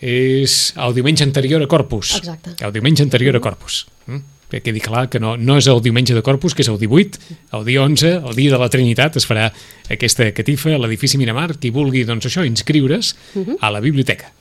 és 0.00 0.74
el 0.76 0.94
diumenge 0.94 1.24
anterior 1.24 1.62
a 1.62 1.66
Corpus. 1.70 2.16
Exacte. 2.18 2.56
El 2.64 2.72
diumenge 2.72 3.02
anterior 3.02 3.36
a 3.36 3.40
Corpus. 3.40 3.86
Mm? 4.06 4.18
Que 4.50 4.60
quedi 4.60 4.80
clar 4.80 5.08
que 5.10 5.18
no, 5.18 5.36
no 5.36 5.56
és 5.58 5.66
el 5.70 5.80
diumenge 5.82 6.14
de 6.14 6.22
Corpus, 6.22 6.54
que 6.54 6.62
és 6.62 6.68
el 6.68 6.78
18, 6.78 7.18
el 7.56 7.64
dia 7.64 7.82
11, 7.82 8.10
el 8.20 8.34
dia 8.36 8.52
de 8.52 8.58
la 8.60 8.68
Trinitat, 8.70 9.16
es 9.16 9.26
farà 9.26 9.48
aquesta 9.90 10.28
catifa 10.36 10.74
a 10.74 10.78
l'edifici 10.78 11.16
Miramar. 11.18 11.56
Qui 11.58 11.70
vulgui, 11.74 12.04
doncs 12.04 12.26
això, 12.28 12.44
inscriure's 12.46 13.14
Mhm. 13.34 13.56
a 13.60 13.70
la 13.70 13.80
biblioteca. 13.80 14.32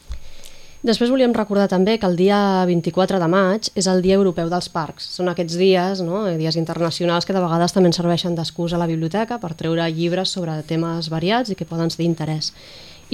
Després 0.84 1.14
volíem 1.14 1.32
recordar 1.32 1.70
també 1.72 1.94
que 1.96 2.08
el 2.12 2.18
dia 2.20 2.38
24 2.68 3.16
de 3.22 3.28
maig 3.32 3.70
és 3.80 3.86
el 3.88 4.02
Dia 4.04 4.18
Europeu 4.20 4.50
dels 4.52 4.66
Parcs. 4.68 5.06
Són 5.16 5.32
aquests 5.32 5.56
dies, 5.56 6.02
no? 6.04 6.26
dies 6.36 6.58
internacionals, 6.60 7.24
que 7.24 7.32
de 7.32 7.40
vegades 7.40 7.72
també 7.72 7.88
ens 7.88 8.00
serveixen 8.02 8.36
d'excusa 8.36 8.76
a 8.76 8.82
la 8.82 8.90
biblioteca 8.90 9.38
per 9.40 9.54
treure 9.56 9.86
llibres 9.96 10.34
sobre 10.36 10.58
temes 10.68 11.08
variats 11.08 11.54
i 11.54 11.56
que 11.56 11.70
poden 11.70 11.88
ser 11.88 12.02
d'interès. 12.04 12.52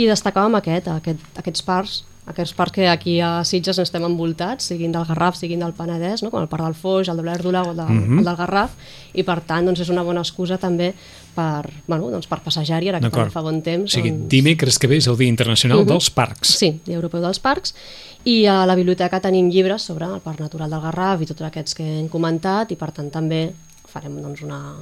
I 0.02 0.10
destacàvem 0.10 0.58
aquest, 0.58 0.90
aquest, 0.96 1.30
aquests 1.38 1.68
parcs, 1.68 2.00
aquests 2.30 2.54
parcs 2.54 2.76
que 2.76 2.88
aquí 2.88 3.16
a 3.26 3.44
Sitges 3.44 3.80
estem 3.82 4.04
envoltats, 4.06 4.68
siguin 4.70 4.92
del 4.94 5.06
Garraf, 5.10 5.36
siguin 5.40 5.60
del 5.64 5.74
Penedès, 5.74 6.22
no? 6.24 6.30
com 6.30 6.42
el 6.44 6.48
Parc 6.52 6.64
del 6.68 6.76
Foix, 6.78 7.10
el 7.10 7.18
de 7.18 7.24
Blerdula 7.26 7.64
o 7.64 7.72
el, 7.72 7.78
de, 7.78 7.84
Mhm. 7.90 8.20
el 8.20 8.26
del 8.26 8.36
Garraf, 8.38 8.72
i 9.14 9.24
per 9.24 9.42
tant 9.42 9.66
doncs, 9.66 9.80
és 9.82 9.90
una 9.90 10.04
bona 10.04 10.22
excusa 10.22 10.58
també 10.58 10.94
per, 11.36 11.70
bueno, 11.88 12.10
doncs, 12.12 12.28
per 12.28 12.40
passejar-hi, 12.46 12.90
ara 12.90 13.00
que 13.02 13.10
fa 13.32 13.42
bon 13.42 13.58
O 13.58 13.62
temps. 13.62 13.92
sigui, 13.92 14.12
doncs... 14.12 14.30
dimecres 14.30 14.78
que 14.80 14.88
ve 14.88 14.98
és 14.98 15.08
el 15.08 15.18
Dia 15.18 15.28
Internacional 15.28 15.80
Mhm. 15.80 15.88
dels 15.88 16.10
Parcs. 16.12 16.48
Sí, 16.58 16.80
Dia 16.86 16.96
Europeu 16.96 17.22
dels 17.22 17.40
Parcs. 17.40 17.74
I 18.26 18.46
a 18.46 18.66
la 18.66 18.76
biblioteca 18.76 19.20
tenim 19.22 19.50
llibres 19.50 19.82
sobre 19.82 20.06
el 20.06 20.20
Parc 20.20 20.40
Natural 20.42 20.70
del 20.70 20.82
Garraf 20.82 21.22
i 21.22 21.26
tots 21.26 21.42
aquests 21.42 21.74
que 21.74 22.00
hem 22.00 22.08
comentat 22.10 22.72
i 22.72 22.76
per 22.76 22.92
tant 22.92 23.10
també 23.10 23.54
farem 23.88 24.22
doncs, 24.22 24.42
una, 24.44 24.76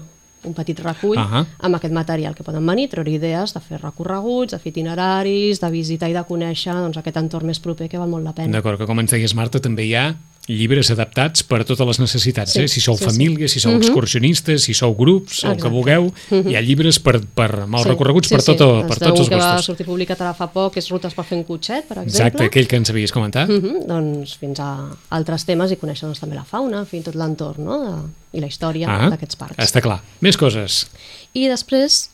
un 0.47 0.55
petit 0.57 0.79
recull 0.83 1.19
Ahà. 1.19 1.43
amb 1.59 1.79
aquest 1.79 1.93
material 1.93 2.35
que 2.35 2.45
poden 2.47 2.65
venir, 2.65 2.87
treure 2.91 3.11
idees 3.11 3.53
de 3.53 3.61
fer 3.63 3.81
recorreguts, 3.81 4.55
de 4.55 4.61
fer 4.63 4.71
itineraris, 4.71 5.61
de 5.61 5.69
visitar 5.73 6.09
i 6.09 6.15
de 6.15 6.23
conèixer 6.27 6.73
doncs, 6.73 6.97
aquest 6.97 7.19
entorn 7.19 7.47
més 7.51 7.59
proper 7.59 7.89
que 7.91 7.99
val 7.99 8.09
molt 8.09 8.25
la 8.25 8.33
pena. 8.37 8.55
D'acord, 8.57 8.79
que 8.79 8.89
com 8.89 8.99
ens 9.03 9.13
deies, 9.13 9.35
Marta, 9.37 9.61
també 9.63 9.85
hi 9.87 9.93
ha 9.95 10.07
llibres 10.47 10.89
adaptats 10.91 11.43
per 11.43 11.59
a 11.61 11.65
totes 11.67 11.85
les 11.87 11.99
necessitats, 11.99 12.53
Sí, 12.53 12.61
eh? 12.61 12.67
si 12.71 12.79
sou 12.79 12.95
sí, 12.95 13.03
sí. 13.03 13.09
família, 13.09 13.47
si 13.51 13.59
sou 13.59 13.73
Mhm. 13.73 13.81
excursionistes, 13.83 14.63
si 14.63 14.73
sou 14.73 14.95
grups, 14.95 15.43
el 15.43 15.51
que 15.51 15.67
Exacte. 15.67 15.69
vulgueu, 15.75 16.13
hi 16.31 16.55
ha 16.55 16.61
llibres 16.61 16.99
per, 16.99 17.19
per, 17.25 17.63
amb 17.63 17.75
els 17.75 17.85
recorreguts 17.87 18.29
per, 18.29 18.41
sí, 18.41 18.45
tot, 18.55 18.61
el- 18.61 18.81
per 18.87 18.95
Ens 18.95 18.99
tots 18.99 19.19
els 19.19 19.29
que 19.29 19.35
va 19.35 19.51
gustos. 19.53 19.65
sortir 19.65 19.85
publicat 19.85 20.21
ara 20.21 20.33
fa 20.33 20.47
poc, 20.47 20.77
és 20.77 20.89
Rutes 20.89 21.13
per 21.13 21.25
fer 21.25 21.37
un 21.37 21.43
cotxet, 21.43 21.85
per 21.87 21.97
exemple. 21.97 22.07
Exacte, 22.11 22.43
aquell 22.45 22.67
que 22.67 22.75
ens 22.77 22.89
havies 22.89 23.11
comentat. 23.11 23.49
Mm 23.49 23.61
-hmm, 23.61 23.85
doncs 23.87 24.37
fins 24.37 24.59
a 24.59 24.87
altres 25.09 25.43
temes 25.45 25.71
i 25.71 25.75
conèixer 25.75 26.05
doncs, 26.07 26.19
també 26.19 26.35
la 26.35 26.45
fauna, 26.45 26.79
en 26.79 26.85
fi, 26.85 27.01
tot 27.01 27.15
l'entorn 27.15 27.63
no? 27.65 27.83
de, 28.31 28.37
i 28.37 28.39
la 28.41 28.47
història 28.47 28.87
Ah, 28.89 29.09
d'aquests 29.09 29.35
parcs. 29.35 29.57
Està 29.57 29.81
clar. 29.81 30.01
Més 30.21 30.37
coses. 30.37 30.87
I 31.33 31.47
després 31.47 32.09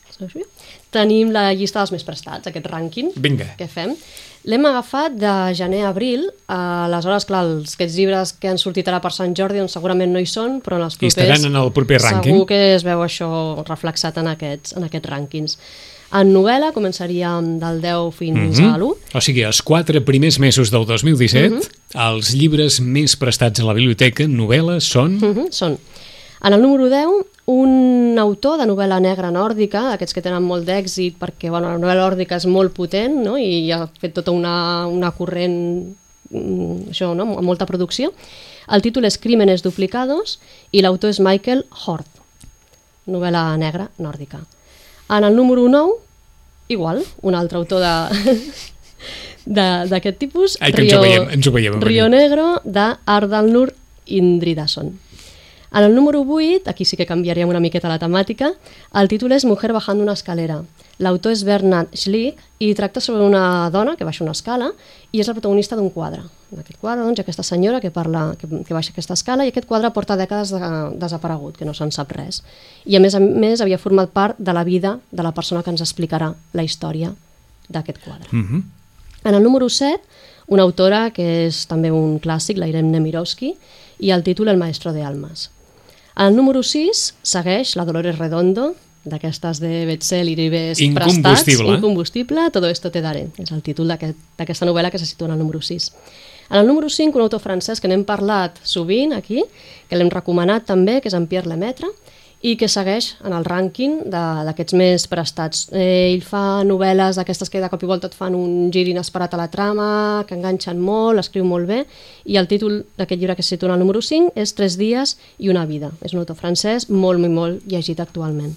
tenim 0.92 1.32
la 1.32 1.54
llista 1.54 1.80
dels 1.80 1.92
més 1.92 2.04
prestats, 2.04 2.48
aquest 2.48 2.66
rànquing 2.70 3.12
Vinga. 3.16 3.56
que 3.58 3.68
fem. 3.68 3.96
L'hem 4.46 4.66
agafat 4.66 5.14
de 5.16 5.34
gener 5.56 5.86
a 5.86 5.90
abril, 5.94 6.26
eh, 6.28 6.54
aleshores, 6.54 7.24
clar, 7.26 7.46
els, 7.46 7.76
aquests 7.78 7.96
llibres 7.96 8.34
que 8.34 8.50
han 8.50 8.58
sortit 8.58 8.88
ara 8.92 9.00
per 9.00 9.12
Sant 9.16 9.34
Jordi 9.34 9.58
doncs 9.62 9.72
segurament 9.72 10.12
no 10.12 10.20
hi 10.20 10.26
són, 10.28 10.62
però 10.62 10.76
en 10.76 10.84
els 10.84 10.96
I 10.96 10.98
propers... 11.00 11.16
estaran 11.18 11.46
en 11.46 11.56
el 11.56 11.72
proper 11.72 12.02
rànquing. 12.02 12.34
Segur 12.36 12.46
que 12.48 12.76
es 12.76 12.84
veu 12.84 13.00
això 13.06 13.64
reflexat 13.68 14.18
en 14.18 14.28
aquests, 14.28 14.76
en 14.76 14.84
aquests 14.84 15.10
rànquings. 15.10 15.58
En 16.14 16.30
novel·la 16.34 16.74
començaríem 16.76 17.58
del 17.58 17.80
10 17.82 18.12
fins 18.14 18.60
Mhm. 18.60 18.68
a 18.70 18.78
l'1. 18.78 18.96
O 19.16 19.22
sigui, 19.22 19.42
els 19.48 19.62
quatre 19.64 20.02
primers 20.02 20.38
mesos 20.40 20.70
del 20.70 20.86
2017, 20.86 21.56
Mhm. 21.56 21.64
els 21.96 22.34
llibres 22.36 22.82
més 22.82 23.16
prestats 23.16 23.60
a 23.62 23.64
la 23.64 23.74
biblioteca, 23.74 24.26
novel·les, 24.26 24.82
són... 24.84 25.16
Uh 25.24 25.34
-huh, 25.36 25.48
són. 25.52 25.78
En 26.44 26.52
el 26.54 26.62
número 26.62 26.90
10, 26.92 27.08
un 27.48 28.18
autor 28.20 28.58
de 28.60 28.66
novel·la 28.68 28.98
negra 29.00 29.30
nòrdica, 29.32 29.94
aquests 29.94 30.16
que 30.16 30.22
tenen 30.26 30.44
molt 30.44 30.66
d'èxit 30.68 31.16
perquè 31.20 31.50
bueno, 31.52 31.70
la 31.72 31.80
novel·la 31.80 32.04
nòrdica 32.04 32.36
és 32.40 32.46
molt 32.52 32.74
potent 32.76 33.16
no? 33.24 33.38
i 33.40 33.72
ha 33.72 33.86
fet 34.02 34.14
tota 34.18 34.32
una, 34.36 34.86
una 34.92 35.12
corrent 35.16 35.56
mm, 36.32 36.90
això, 36.92 37.14
no? 37.16 37.30
amb 37.38 37.48
molta 37.48 37.68
producció. 37.70 38.12
El 38.72 38.84
títol 38.84 39.08
és 39.08 39.18
Crímenes 39.20 39.64
duplicados 39.64 40.38
i 40.72 40.84
l'autor 40.84 41.12
és 41.16 41.20
Michael 41.24 41.64
Hort, 41.86 42.08
novel·la 43.08 43.46
negra 43.60 43.90
nòrdica. 44.00 44.44
En 45.12 45.24
el 45.28 45.36
número 45.36 45.68
9, 45.72 45.96
igual, 46.76 47.04
un 47.22 47.36
altre 47.36 47.58
autor 47.60 47.84
de 47.84 47.94
de- 49.46 49.86
d'aquest 49.92 50.20
tipus, 50.20 50.58
Ai, 50.60 50.72
que 50.72 50.84
ens 50.86 50.94
ho 50.96 51.02
veiem, 51.04 51.30
ens 51.38 51.48
ho 51.48 51.52
veiem. 51.56 51.80
Rio 51.84 52.08
Negro, 52.12 52.62
de 52.64 52.86
Ardalnur 53.06 53.74
Indridason. 54.06 54.92
En 55.74 55.84
el 55.84 55.96
número 55.96 56.22
8, 56.22 56.70
aquí 56.70 56.86
sí 56.86 56.96
que 56.96 57.08
canviaríem 57.08 57.50
una 57.50 57.60
miqueta 57.60 57.90
la 57.90 57.98
temàtica, 57.98 58.52
el 58.94 59.08
títol 59.10 59.34
és 59.34 59.42
Mujer 59.44 59.72
bajando 59.74 60.04
una 60.06 60.14
escalera. 60.14 60.60
L'autor 61.02 61.34
és 61.34 61.42
Bernard 61.44 61.90
Schlick 61.98 62.38
i 62.62 62.76
tracta 62.78 63.02
sobre 63.02 63.26
una 63.26 63.72
dona 63.74 63.96
que 63.98 64.06
baixa 64.06 64.22
una 64.22 64.36
escala 64.38 64.68
i 65.10 65.20
és 65.20 65.26
la 65.28 65.34
protagonista 65.34 65.74
d'un 65.76 65.90
quadre. 65.90 66.22
En 66.54 66.62
aquest 66.62 66.78
quadre, 66.78 67.02
doncs, 67.02 67.24
aquesta 67.24 67.42
senyora 67.42 67.80
que, 67.82 67.90
parla, 67.90 68.36
que, 68.38 68.46
que 68.46 68.76
baixa 68.78 68.94
aquesta 68.94 69.18
escala 69.18 69.48
i 69.48 69.50
aquest 69.50 69.66
quadre 69.66 69.90
porta 69.96 70.14
dècades 70.20 70.52
de, 70.54 70.70
desaparegut, 71.02 71.58
que 71.58 71.66
no 71.66 71.74
se'n 71.74 71.90
sap 71.90 72.14
res. 72.14 72.44
I 72.86 73.00
a 73.00 73.02
més 73.02 73.18
a 73.18 73.24
més 73.24 73.66
havia 73.66 73.82
format 73.82 74.14
part 74.14 74.38
de 74.38 74.54
la 74.54 74.64
vida 74.64 75.00
de 75.10 75.26
la 75.26 75.34
persona 75.34 75.64
que 75.66 75.74
ens 75.74 75.82
explicarà 75.82 76.36
la 76.54 76.68
història 76.68 77.16
d'aquest 77.74 77.98
quadre. 78.06 78.30
Mhm. 78.30 78.62
En 79.24 79.34
el 79.34 79.42
número 79.42 79.70
7, 79.70 79.98
una 80.54 80.62
autora 80.62 81.10
que 81.10 81.48
és 81.48 81.66
també 81.66 81.90
un 81.90 82.20
clàssic, 82.22 82.62
la 82.62 82.68
Irene 82.68 82.92
Nemirovsky, 82.92 83.56
i 84.00 84.12
el 84.12 84.22
títol 84.22 84.50
El 84.50 84.58
maestro 84.58 84.94
de 84.94 85.02
almas. 85.02 85.50
El 86.18 86.36
número 86.36 86.62
6 86.64 87.16
segueix 87.26 87.76
la 87.76 87.86
Dolores 87.86 88.18
Redondo, 88.20 88.76
d'aquestes 89.04 89.60
de 89.60 89.86
bestseller 89.90 90.38
i 90.40 90.50
més 90.50 90.80
Incombustible. 90.80 91.32
prestats. 91.34 91.78
Incombustible. 91.78 92.50
Todo 92.54 92.70
esto 92.70 92.92
te 92.92 93.02
daré. 93.02 93.28
És 93.38 93.52
el 93.52 93.62
títol 93.62 93.88
d'aquest- 93.90 94.16
d'aquesta 94.38 94.66
novel·la 94.66 94.92
que 94.92 95.00
se 95.00 95.06
situa 95.06 95.28
en 95.28 95.34
el 95.34 95.40
número 95.40 95.62
6. 95.62 95.92
En 96.50 96.60
el 96.60 96.68
número 96.68 96.90
5, 96.90 97.18
un 97.18 97.24
autor 97.24 97.40
francès 97.42 97.82
que 97.82 97.88
n'hem 97.88 98.06
parlat 98.06 98.60
sovint 98.64 99.14
aquí, 99.14 99.44
que 99.90 99.96
l'hem 99.98 100.10
recomanat 100.10 100.66
també, 100.66 101.02
que 101.02 101.08
és 101.10 101.14
en 101.16 101.28
Pierre 101.28 101.50
Lemaitre, 101.50 101.88
i 102.44 102.58
que 102.60 102.68
segueix 102.68 103.14
en 103.24 103.32
el 103.32 103.46
rànquing 103.48 104.02
d'aquests 104.12 104.76
més 104.76 105.06
prestats. 105.08 105.62
Eh, 105.72 106.12
ell 106.12 106.24
fa 106.28 106.62
novel·les 106.68 107.16
d'aquestes 107.16 107.50
que 107.50 107.62
de 107.64 107.70
cop 107.72 107.86
i 107.86 107.88
volta 107.88 108.10
et 108.12 108.18
fan 108.18 108.36
un 108.36 108.68
gir 108.74 108.84
inesperat 108.92 109.32
a 109.34 109.40
la 109.40 109.48
trama, 109.52 110.26
que 110.28 110.36
enganxen 110.36 110.82
molt, 110.84 111.22
escriu 111.24 111.48
molt 111.48 111.70
bé, 111.72 111.86
i 112.28 112.36
el 112.42 112.50
títol 112.52 112.82
d'aquest 113.00 113.22
llibre 113.22 113.38
que 113.40 113.48
situa 113.48 113.72
en 113.72 113.78
el 113.78 113.86
número 113.86 114.04
5 114.04 114.36
és 114.36 114.54
Tres 114.58 114.76
dies 114.78 115.16
i 115.40 115.50
una 115.54 115.64
vida. 115.66 115.94
És 116.04 116.12
un 116.12 116.20
autor 116.20 116.36
francès 116.36 116.90
molt, 116.92 117.24
molt, 117.24 117.32
molt 117.32 117.64
llegit 117.72 118.04
actualment. 118.04 118.52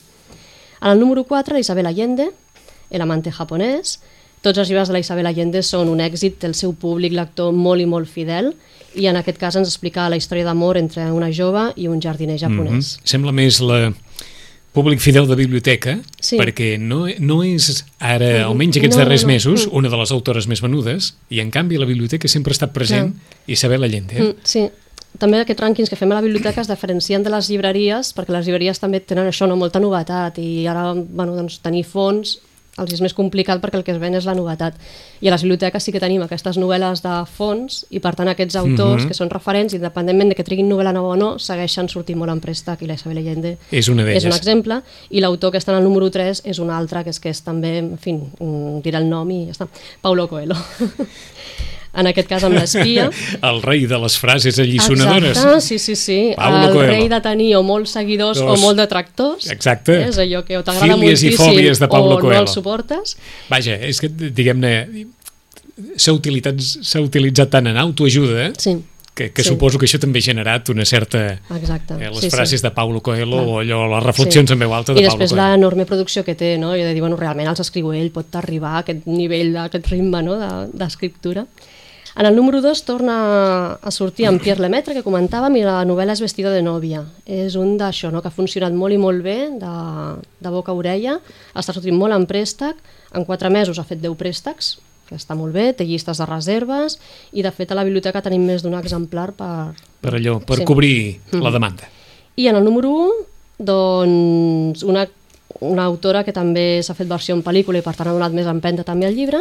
En 0.82 0.90
el 0.90 0.98
número 0.98 1.22
4, 1.24 1.54
la 1.54 1.62
Isabel 1.62 1.86
Allende, 1.86 2.32
El 2.90 3.02
amante 3.02 3.32
japonès. 3.32 4.00
Tots 4.42 4.58
els 4.58 4.68
llibres 4.68 4.88
de 4.88 4.94
la 4.94 5.00
Isabel 5.02 5.26
Allende 5.26 5.62
són 5.62 5.88
un 5.88 6.00
èxit, 6.00 6.44
el 6.44 6.54
seu 6.54 6.72
públic 6.74 7.12
lector 7.16 7.52
molt 7.52 7.82
i 7.82 7.86
molt 7.86 8.08
fidel, 8.08 8.52
i 8.94 9.08
en 9.10 9.16
aquest 9.16 9.38
cas 9.40 9.56
ens 9.58 9.68
explica 9.68 10.08
la 10.08 10.16
història 10.16 10.44
d'amor 10.46 10.78
entre 10.80 11.10
una 11.12 11.30
jove 11.34 11.72
i 11.76 11.88
un 11.88 12.00
jardiner 12.00 12.38
japonès. 12.38 12.96
Mhm. 12.96 13.04
Sembla 13.04 13.32
més 13.32 13.60
la 13.60 13.92
públic 14.76 15.00
fidel 15.00 15.26
de 15.26 15.34
biblioteca, 15.36 15.98
Sí. 16.20 16.36
perquè 16.36 16.78
no, 16.78 17.06
no 17.18 17.42
és 17.42 17.84
ara, 17.98 18.44
almenys 18.44 18.76
aquests 18.76 18.96
No, 18.96 19.02
darrers 19.04 19.22
no. 19.24 19.28
mesos, 19.28 19.68
una 19.72 19.88
de 19.88 19.96
les 19.96 20.12
autores 20.12 20.46
més 20.46 20.60
venudes, 20.60 21.14
i 21.30 21.40
en 21.40 21.50
canvi 21.50 21.78
la 21.78 21.86
biblioteca 21.86 22.28
sempre 22.28 22.52
ha 22.52 22.56
estat 22.58 22.72
present 22.74 23.14
Isabel 23.46 23.82
Allende. 23.84 24.20
Mm, 24.20 24.34
sí, 24.44 24.68
també 25.18 25.40
aquests 25.40 25.62
rànquings 25.62 25.88
que 25.88 25.96
fem 25.96 26.12
a 26.12 26.16
la 26.16 26.20
biblioteca 26.20 26.60
es 26.60 26.68
diferencien 26.68 27.22
de 27.22 27.30
les 27.30 27.48
llibreries, 27.48 28.12
perquè 28.14 28.28
les 28.36 28.44
llibreries 28.46 28.78
també 28.78 29.00
tenen 29.00 29.26
això, 29.26 29.48
no, 29.48 29.56
molta 29.56 29.80
novetat, 29.80 30.38
i 30.38 30.66
ara 30.66 30.92
bueno, 30.92 31.34
doncs, 31.34 31.58
tenir 31.60 31.84
fons 31.84 32.38
els 32.78 32.92
és 32.92 33.00
més 33.00 33.14
complicat 33.16 33.60
perquè 33.62 33.78
el 33.80 33.84
que 33.84 33.92
es 33.92 33.98
ven 33.98 34.14
és 34.14 34.26
la 34.28 34.34
novetat. 34.34 34.74
I 35.20 35.28
a 35.28 35.32
les 35.32 35.42
biblioteques 35.42 35.82
sí 35.82 35.92
que 35.92 36.00
tenim 36.00 36.22
aquestes 36.22 36.58
novel·les 36.60 37.02
de 37.02 37.14
fons 37.26 37.84
i 37.90 38.00
per 38.00 38.14
tant 38.14 38.28
aquests 38.28 38.56
autors 38.56 39.02
Mhm. 39.04 39.08
que 39.08 39.14
són 39.14 39.30
referents, 39.30 39.72
independentment 39.74 40.28
de 40.28 40.34
que 40.34 40.44
triguin 40.44 40.68
novel·la 40.68 40.92
nova 40.92 41.08
o 41.08 41.16
no, 41.16 41.38
segueixen 41.38 41.88
sortint 41.88 42.18
molt 42.18 42.32
en 42.32 42.40
préstec 42.40 42.82
i 42.82 42.86
la 42.86 42.94
Isabel 42.94 43.18
Allende 43.18 43.56
És 43.70 43.88
una 43.88 44.02
és 44.12 44.24
un 44.24 44.32
exemple 44.32 44.82
i 45.10 45.20
l'autor 45.20 45.52
que 45.52 45.58
està 45.58 45.70
en 45.72 45.78
el 45.78 45.84
número 45.84 46.10
3 46.10 46.42
és 46.44 46.58
un 46.58 46.70
altre 46.70 47.02
que 47.04 47.10
és 47.10 47.20
que 47.20 47.30
és 47.30 47.42
també, 47.42 47.78
en 47.78 47.96
fi, 47.98 48.12
mm, 48.12 48.82
dirà 48.82 48.98
el 48.98 49.08
nom 49.08 49.30
i 49.30 49.46
ja 49.46 49.52
està, 49.52 49.68
Paulo 50.02 50.28
Coelho. 50.28 50.54
en 51.96 52.06
aquest 52.10 52.28
cas 52.28 52.44
amb 52.44 52.54
l'espia. 52.58 53.08
El 53.50 53.62
rei 53.62 53.86
de 53.86 53.98
les 53.98 54.16
frases 54.18 54.58
allisonadores. 54.58 55.36
Exacte, 55.36 55.60
sí, 55.60 55.78
sí, 55.78 55.96
sí. 55.96 56.18
Paulo 56.36 56.66
el 56.68 56.72
Coelho. 56.74 56.92
rei 56.92 57.08
de 57.08 57.20
tenir 57.24 57.54
o 57.56 57.62
molts 57.62 57.90
seguidors 57.96 58.38
Dos. 58.38 58.58
o 58.58 58.62
molt 58.62 58.76
detractors. 58.78 59.48
Exacte. 59.50 60.02
És 60.08 60.18
allò 60.18 60.44
que 60.44 60.58
o 60.58 60.62
t'agrada 60.64 60.94
Fílies 60.94 61.22
i 61.22 61.30
moltíssim 61.32 61.44
fòbies 61.46 61.80
de 61.80 61.88
Paulo 61.88 62.16
o 62.16 62.20
Coelho. 62.20 62.34
no 62.42 62.46
el 62.46 62.48
suportes. 62.52 63.16
Vaja, 63.48 63.74
és 63.80 64.00
que, 64.00 64.08
diguem-ne, 64.08 64.74
s'ha 65.96 66.12
utilitzat, 66.16 66.60
utilitzat 67.04 67.50
tant 67.52 67.66
en 67.68 67.76
autoajuda 67.76 68.52
Sí, 68.56 68.76
que, 69.16 69.30
que 69.32 69.42
Sí. 69.42 69.48
suposo 69.48 69.78
que 69.78 69.86
això 69.88 69.98
també 70.00 70.18
ha 70.20 70.22
generat 70.22 70.68
una 70.68 70.84
certa... 70.84 71.40
exacte. 71.56 71.94
Eh, 72.00 72.10
les 72.10 72.20
sí, 72.20 72.28
frases 72.30 72.60
sí. 72.60 72.64
de 72.66 72.70
Paulo 72.70 73.00
Coelho 73.00 73.38
Clar. 73.38 73.46
o 73.48 73.60
allò, 73.62 73.78
les 73.94 74.04
reflexions 74.04 74.48
Sí. 74.50 74.52
en 74.52 74.58
veu 74.60 74.74
alta 74.74 74.92
de 74.92 75.00
I 75.00 75.06
Paulo 75.06 75.18
després 75.18 75.30
Coelho. 75.32 75.52
l'enorme 75.54 75.86
producció 75.86 76.22
que 76.24 76.34
té, 76.34 76.58
no? 76.58 76.74
I 76.76 76.82
de 76.82 76.92
dir, 76.92 77.00
bueno, 77.00 77.16
realment 77.16 77.48
els 77.48 77.60
escriu 77.60 77.92
ell, 77.96 78.10
pot 78.12 78.34
arribar 78.36 78.74
a 78.76 78.78
aquest 78.84 79.06
nivell, 79.06 79.54
d'aquest 79.54 79.86
ritme 79.88 80.22
no? 80.22 80.36
de- 80.36 80.68
d'escriptura. 80.76 81.46
En 82.18 82.24
el 82.24 82.34
número 82.34 82.62
2 82.62 82.84
torna 82.84 83.72
a 83.74 83.90
sortir 83.90 84.24
en 84.24 84.38
Pierre 84.40 84.62
Lemaitre, 84.64 84.94
que 84.96 85.02
comentàvem, 85.04 85.58
i 85.60 85.64
la 85.66 85.82
novel·la 85.84 86.14
és 86.16 86.22
Vestido 86.24 86.48
de 86.48 86.62
nòvia. 86.64 87.02
És 87.28 87.58
un 87.60 87.74
d'això, 87.76 88.08
no? 88.10 88.22
que 88.24 88.30
ha 88.30 88.32
funcionat 88.32 88.72
molt 88.72 88.94
i 88.96 88.98
molt 89.00 89.20
bé, 89.22 89.34
de, 89.60 89.72
de 90.40 90.52
boca 90.54 90.72
a 90.72 90.78
orella, 90.80 91.18
està 91.52 91.74
sortint 91.76 91.98
molt 91.98 92.16
en 92.16 92.24
préstec, 92.24 92.78
en 93.12 93.26
4 93.28 93.50
mesos 93.52 93.76
ha 93.78 93.84
fet 93.84 94.00
10 94.00 94.16
préstecs, 94.16 94.78
que 95.06 95.14
està 95.20 95.36
molt 95.36 95.52
bé, 95.54 95.74
té 95.76 95.84
llistes 95.84 96.16
de 96.16 96.24
reserves, 96.26 96.96
i 97.36 97.44
de 97.44 97.52
fet 97.52 97.70
a 97.70 97.76
la 97.76 97.84
biblioteca 97.84 98.24
tenim 98.24 98.48
més 98.48 98.64
d'un 98.64 98.74
exemplar 98.80 99.34
per, 99.36 99.74
Per 100.00 100.14
allò, 100.16 100.38
per 100.40 100.56
Sí. 100.56 100.64
cobrir 100.64 101.20
Mm. 101.32 101.42
la 101.44 101.50
demanda. 101.52 101.84
i 102.36 102.48
en 102.48 102.56
el 102.56 102.64
número 102.64 102.90
1, 102.90 103.12
doncs, 103.58 104.82
una, 104.84 105.06
una 105.60 105.84
autora 105.84 106.24
que 106.24 106.32
també 106.32 106.82
s'ha 106.82 106.94
fet 106.94 107.08
versió 107.08 107.34
en 107.34 107.42
pel·lícula 107.44 107.78
i 107.78 107.82
per 107.82 107.94
tant 107.96 108.08
ha 108.08 108.12
donat 108.12 108.32
més 108.32 108.46
empenta 108.46 108.84
també 108.84 109.06
al 109.06 109.14
llibre, 109.14 109.40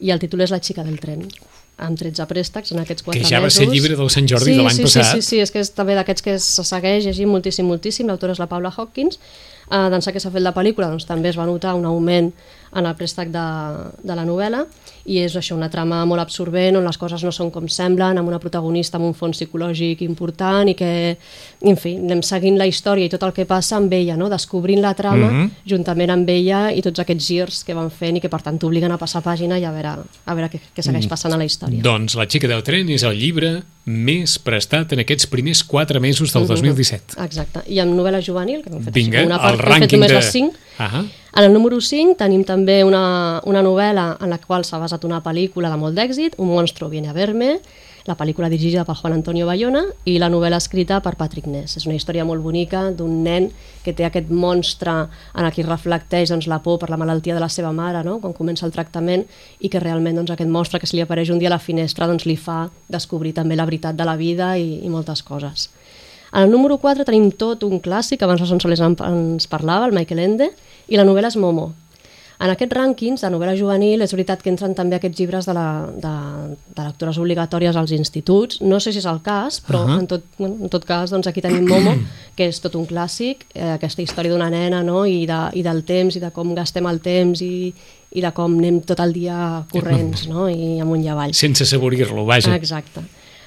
i 0.00 0.10
el 0.10 0.18
títol 0.20 0.40
és 0.44 0.50
La 0.50 0.60
xica 0.60 0.82
del 0.84 0.98
tren, 1.00 1.22
amb 1.76 1.98
13 1.98 2.26
préstecs 2.30 2.72
en 2.72 2.82
aquests 2.84 3.02
4 3.02 3.12
Que 3.12 3.24
mesos. 3.24 3.30
ja 3.30 3.40
va 3.42 3.50
ser 3.50 3.66
llibre 3.70 3.96
del 3.98 4.10
Sant 4.10 4.28
Jordi 4.30 4.52
sí, 4.52 4.56
de 4.58 4.62
l'any 4.62 4.76
sí, 4.76 4.84
passat. 4.86 5.10
Sí, 5.10 5.22
sí, 5.22 5.28
sí, 5.28 5.40
és 5.42 5.50
que 5.50 5.60
és 5.64 5.72
també 5.74 5.96
d'aquests 5.98 6.22
que 6.22 6.38
se 6.38 6.64
segueix 6.64 7.04
llegint 7.08 7.30
moltíssim, 7.30 7.66
moltíssim. 7.66 8.06
L'autora 8.06 8.32
és 8.36 8.42
la 8.42 8.46
Paula 8.50 8.72
Hawkins. 8.76 9.18
Uh, 9.70 9.88
D'ençà 9.90 10.12
que 10.12 10.20
s'ha 10.20 10.30
fet 10.30 10.42
la 10.44 10.52
pel·lícula 10.52 10.90
doncs, 10.90 11.06
també 11.08 11.30
es 11.30 11.38
va 11.38 11.46
notar 11.46 11.74
un 11.74 11.84
augment 11.88 12.32
en 12.74 12.86
el 12.86 12.94
préstec 12.98 13.28
de, 13.30 13.42
de 14.02 14.14
la 14.18 14.24
novel·la 14.26 14.64
i 15.06 15.20
és 15.22 15.34
això, 15.38 15.54
una 15.54 15.68
trama 15.70 16.00
molt 16.08 16.20
absorbent 16.20 16.74
on 16.76 16.84
les 16.84 16.96
coses 16.98 17.22
no 17.22 17.30
són 17.30 17.52
com 17.54 17.68
semblen, 17.70 18.18
amb 18.18 18.26
una 18.28 18.40
protagonista 18.42 18.98
amb 18.98 19.06
un 19.06 19.14
fons 19.14 19.38
psicològic 19.38 20.02
important 20.02 20.68
i 20.68 20.74
que, 20.74 20.88
en 21.62 21.76
fi, 21.78 21.94
anem 22.00 22.22
seguint 22.26 22.58
la 22.58 22.66
història 22.66 23.06
i 23.06 23.12
tot 23.12 23.22
el 23.22 23.32
que 23.36 23.46
passa 23.46 23.76
amb 23.78 23.92
ella, 23.94 24.16
no? 24.18 24.28
descobrint 24.32 24.82
la 24.82 24.94
trama 24.98 25.30
Mhm. 25.30 25.50
juntament 25.70 26.10
amb 26.10 26.28
ella 26.28 26.72
i 26.72 26.82
tots 26.82 26.98
aquests 27.00 27.26
girs 27.28 27.62
que 27.64 27.74
van 27.74 27.90
fent 27.90 28.16
i 28.16 28.20
que 28.20 28.28
per 28.28 28.42
tant 28.42 28.58
t'obliguen 28.58 28.90
a 28.92 28.98
passar 28.98 29.22
pàgina 29.22 29.58
i 29.60 29.64
a 29.64 29.70
veure, 29.70 29.94
a 30.26 30.34
veure 30.34 30.50
què, 30.50 30.60
què 30.74 30.82
segueix 30.82 31.06
passant 31.06 31.32
a 31.32 31.36
la 31.38 31.44
història. 31.44 31.80
Doncs 31.82 32.16
La 32.16 32.26
xica 32.26 32.48
del 32.48 32.62
tren 32.62 32.88
és 32.90 33.02
el 33.04 33.14
llibre 33.16 33.62
més 33.86 34.38
prestat 34.40 34.92
en 34.94 35.00
aquests 35.02 35.26
primers 35.28 35.62
4 35.62 36.00
mesos 36.00 36.32
del 36.32 36.46
2017. 36.48 37.18
Exacte. 37.22 37.60
I 37.68 37.78
amb 37.80 37.92
novel·la 37.92 38.22
juvenil, 38.24 38.62
que 38.64 38.70
hem 38.72 38.80
fet, 38.82 38.94
Vinga, 38.94 39.18
així, 39.18 39.26
una 39.26 39.38
el 39.54 39.62
part, 39.62 39.70
hem 39.70 39.86
fet 39.86 39.94
rànquing 39.94 40.02
només 40.02 40.12
de... 40.12 40.18
les 40.20 40.32
5. 40.34 40.60
Ahà. 40.84 41.04
En 41.34 41.42
el 41.48 41.52
número 41.54 41.80
5 41.82 42.14
tenim 42.20 42.44
també 42.46 42.82
una, 42.86 43.40
una 43.50 43.62
novel·la 43.66 44.04
en 44.22 44.30
la 44.30 44.38
qual 44.38 44.62
s'ha 44.66 44.78
basat 44.78 45.02
una 45.06 45.18
pel·lícula 45.22 45.70
de 45.72 45.80
molt 45.80 45.98
d'èxit, 45.98 46.36
Un 46.38 46.52
monstro 46.52 46.88
viene 46.88 47.10
a 47.10 47.16
verme. 47.16 47.58
la 48.04 48.16
pel·lícula 48.16 48.50
dirigida 48.52 48.84
per 48.84 48.96
Juan 48.98 49.14
Antonio 49.16 49.46
Bayona 49.48 49.80
i 50.04 50.18
la 50.20 50.28
novel·la 50.28 50.58
escrita 50.60 50.98
per 51.00 51.14
Patrick 51.16 51.46
Ness. 51.48 51.78
És 51.78 51.86
una 51.88 51.94
història 51.96 52.24
molt 52.28 52.42
bonica 52.44 52.90
d'un 52.92 53.22
nen 53.24 53.48
que 53.84 53.94
té 53.96 54.04
aquest 54.04 54.28
monstre 54.28 54.92
en 55.32 55.44
el 55.44 55.52
que 55.52 55.64
reflecteix 55.64 56.28
doncs, 56.28 56.46
la 56.46 56.60
por 56.62 56.78
per 56.82 56.90
la 56.92 56.98
malaltia 57.00 57.34
de 57.34 57.40
la 57.40 57.48
seva 57.48 57.72
mare 57.72 58.04
no? 58.04 58.18
quan 58.20 58.36
comença 58.36 58.66
el 58.66 58.72
tractament 58.72 59.24
i 59.60 59.70
que 59.72 59.80
realment 59.80 60.20
doncs, 60.20 60.34
aquest 60.34 60.50
monstre 60.50 60.80
que 60.80 60.86
se 60.86 60.98
li 60.98 61.04
apareix 61.04 61.32
un 61.32 61.40
dia 61.40 61.48
a 61.48 61.56
la 61.56 61.62
finestra 61.62 62.06
doncs, 62.06 62.26
li 62.28 62.36
fa 62.36 62.68
descobrir 62.92 63.32
també 63.32 63.56
la 63.56 63.64
veritat 63.64 63.96
de 63.96 64.04
la 64.04 64.18
vida 64.20 64.52
i, 64.60 64.84
i 64.84 64.92
moltes 64.92 65.24
coses. 65.24 65.70
En 66.34 66.42
el 66.42 66.50
número 66.50 66.80
4 66.82 67.06
tenim 67.06 67.30
tot 67.38 67.62
un 67.62 67.78
clàssic, 67.80 68.22
abans 68.22 68.42
la 68.42 68.50
Sonsoles 68.50 68.82
ens 68.82 69.46
parlava, 69.46 69.86
el 69.86 69.94
Michael 69.94 70.22
Ende, 70.24 70.50
i 70.90 70.98
la 70.98 71.06
novel·la 71.06 71.30
és 71.30 71.38
Momo, 71.38 71.70
en 72.42 72.50
aquests 72.50 72.74
rànquings 72.74 73.22
de 73.22 73.30
novel·la 73.30 73.54
juvenil 73.56 74.02
és 74.02 74.12
veritat 74.12 74.42
que 74.42 74.50
entren 74.50 74.74
també 74.74 74.98
aquests 74.98 75.20
llibres 75.20 75.46
de, 75.46 75.54
la, 75.54 75.66
de, 76.02 76.14
de 76.74 76.86
lectures 76.86 77.18
obligatòries 77.22 77.78
als 77.78 77.94
instituts. 77.94 78.58
No 78.60 78.80
sé 78.82 78.92
si 78.92 79.00
és 79.00 79.06
el 79.08 79.20
cas, 79.22 79.60
però 79.64 79.84
uh 79.84 79.90
-huh. 79.90 80.00
en, 80.00 80.06
tot, 80.10 80.24
en 80.38 80.68
tot 80.68 80.84
cas 80.84 81.10
doncs 81.10 81.26
aquí 81.26 81.40
tenim 81.40 81.68
Momo, 81.68 81.94
que 82.36 82.48
és 82.48 82.60
tot 82.60 82.74
un 82.74 82.86
clàssic, 82.86 83.46
eh, 83.54 83.72
aquesta 83.74 84.02
història 84.02 84.32
d'una 84.32 84.50
nena 84.50 84.82
no? 84.82 85.06
I, 85.06 85.26
de, 85.26 85.40
i 85.54 85.62
del 85.62 85.84
temps 85.84 86.16
i 86.16 86.20
de 86.20 86.30
com 86.30 86.54
gastem 86.54 86.86
el 86.86 87.00
temps 87.00 87.40
i, 87.40 87.72
i 88.10 88.20
de 88.20 88.32
com 88.32 88.58
anem 88.58 88.80
tot 88.80 89.00
el 89.00 89.12
dia 89.12 89.64
corrents 89.70 90.28
no? 90.32 90.48
i 90.48 90.80
amunt 90.80 91.04
i 91.04 91.08
avall. 91.08 91.32
Sense 91.32 91.64
saborir-lo, 91.64 92.24
vaja. 92.24 92.54
Exacte. 92.56 93.00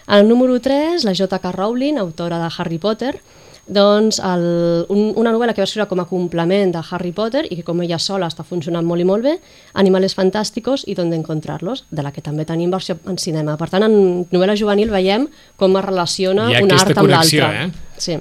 El 0.08 0.28
número 0.30 0.60
3, 0.62 1.04
la 1.04 1.14
J.K. 1.14 1.52
Rowling, 1.52 1.98
autora 1.98 2.40
de 2.40 2.50
Harry 2.58 2.78
Potter, 2.78 3.20
doncs 3.68 4.22
el, 4.24 4.86
un, 4.88 5.12
una 5.20 5.34
novel·la 5.36 5.52
que 5.52 5.60
va 5.60 5.68
escriure 5.68 5.90
com 5.90 6.00
a 6.00 6.06
complement 6.08 6.72
de 6.72 6.80
Harry 6.80 7.12
Potter 7.12 7.44
i 7.52 7.58
que 7.58 7.66
com 7.68 7.82
ella 7.84 8.00
sola 8.00 8.30
està 8.32 8.46
funcionant 8.48 8.88
molt 8.88 9.04
i 9.04 9.08
molt 9.08 9.28
bé, 9.28 9.34
Animales 9.76 10.16
Fantásticos 10.16 10.86
i 10.88 10.96
Donde 10.96 11.20
Encontrarlos, 11.20 11.84
de 11.92 12.06
la 12.06 12.14
que 12.16 12.24
també 12.24 12.48
tenim 12.48 12.72
versió 12.72 12.96
en 13.06 13.20
cinema. 13.20 13.58
Per 13.60 13.68
tant, 13.74 13.84
en 13.84 14.24
novel·la 14.32 14.56
juvenil 14.56 14.94
veiem 14.96 15.28
com 15.60 15.76
es 15.76 15.86
relaciona 15.86 16.48
un 16.56 16.72
art 16.72 17.04
amb 17.04 17.12
l'altre. 17.12 17.52
Eh? 17.66 17.68
Sí. 18.00 18.18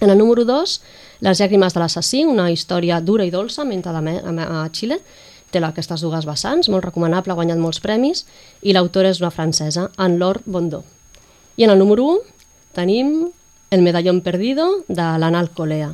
En 0.00 0.10
el 0.10 0.18
número 0.18 0.48
2, 0.48 0.80
Les 1.24 1.38
llàgrimes 1.40 1.72
de 1.72 1.80
l'assassí, 1.80 2.24
una 2.28 2.50
història 2.52 2.98
dura 3.00 3.24
i 3.24 3.30
dolça, 3.32 3.64
mentre 3.64 3.94
a 3.94 4.64
Xile, 4.74 4.98
té 5.50 5.62
aquestes 5.62 6.02
dues 6.02 6.26
vessants, 6.26 6.68
molt 6.68 6.84
recomanable, 6.84 7.32
ha 7.32 7.38
guanyat 7.38 7.62
molts 7.62 7.80
premis, 7.80 8.26
i 8.60 8.74
l'autora 8.74 9.08
és 9.14 9.22
una 9.22 9.30
francesa, 9.30 9.88
Anne-Laure 9.96 10.42
Bondó. 10.44 10.82
I 11.56 11.64
en 11.64 11.70
el 11.70 11.78
número 11.78 12.04
1 12.04 12.20
tenim 12.74 13.28
el 13.70 13.82
medallón 13.82 14.20
perdido 14.22 14.84
de 14.88 15.02
l'Anal 15.18 15.50
Colea, 15.50 15.92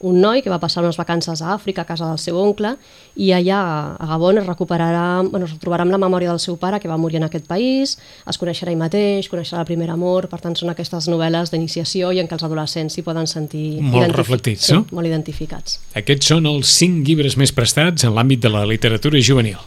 un 0.00 0.20
noi 0.20 0.40
que 0.40 0.48
va 0.48 0.60
passar 0.60 0.80
unes 0.82 0.96
vacances 0.96 1.42
a 1.42 1.52
Àfrica 1.52 1.82
a 1.82 1.88
casa 1.88 2.06
del 2.08 2.18
seu 2.18 2.38
oncle 2.40 2.72
i 3.20 3.30
allà 3.36 3.58
a 4.00 4.06
Gabon 4.08 4.40
es 4.40 4.46
recuperarà, 4.46 5.20
bueno, 5.28 5.44
es 5.44 5.58
trobarà 5.60 5.84
amb 5.84 5.92
la 5.92 6.00
memòria 6.00 6.30
del 6.30 6.40
seu 6.40 6.56
pare 6.56 6.80
que 6.80 6.88
va 6.88 6.96
morir 6.96 7.20
en 7.20 7.26
aquest 7.28 7.46
país, 7.50 7.98
es 8.26 8.40
coneixerà 8.40 8.72
ell 8.72 8.80
mateix, 8.80 9.28
coneixerà 9.28 9.60
el 9.60 9.68
primer 9.68 9.90
amor, 9.92 10.30
per 10.32 10.40
tant 10.40 10.56
són 10.56 10.72
aquestes 10.72 11.10
novel·les 11.12 11.52
d'iniciació 11.52 12.14
i 12.16 12.22
en 12.22 12.30
què 12.30 12.38
els 12.38 12.46
adolescents 12.48 12.96
s'hi 12.96 13.04
poden 13.04 13.28
sentir 13.28 13.82
molt 13.82 14.16
reflectits, 14.16 14.70
sí, 14.70 14.78
no? 14.78 14.86
molt 14.96 15.10
identificats. 15.10 15.80
Aquests 15.98 16.32
són 16.32 16.48
els 16.48 16.72
cinc 16.80 17.04
llibres 17.06 17.36
més 17.36 17.52
prestats 17.52 18.08
en 18.08 18.16
l'àmbit 18.16 18.40
de 18.40 18.54
la 18.54 18.64
literatura 18.64 19.20
juvenil. 19.20 19.60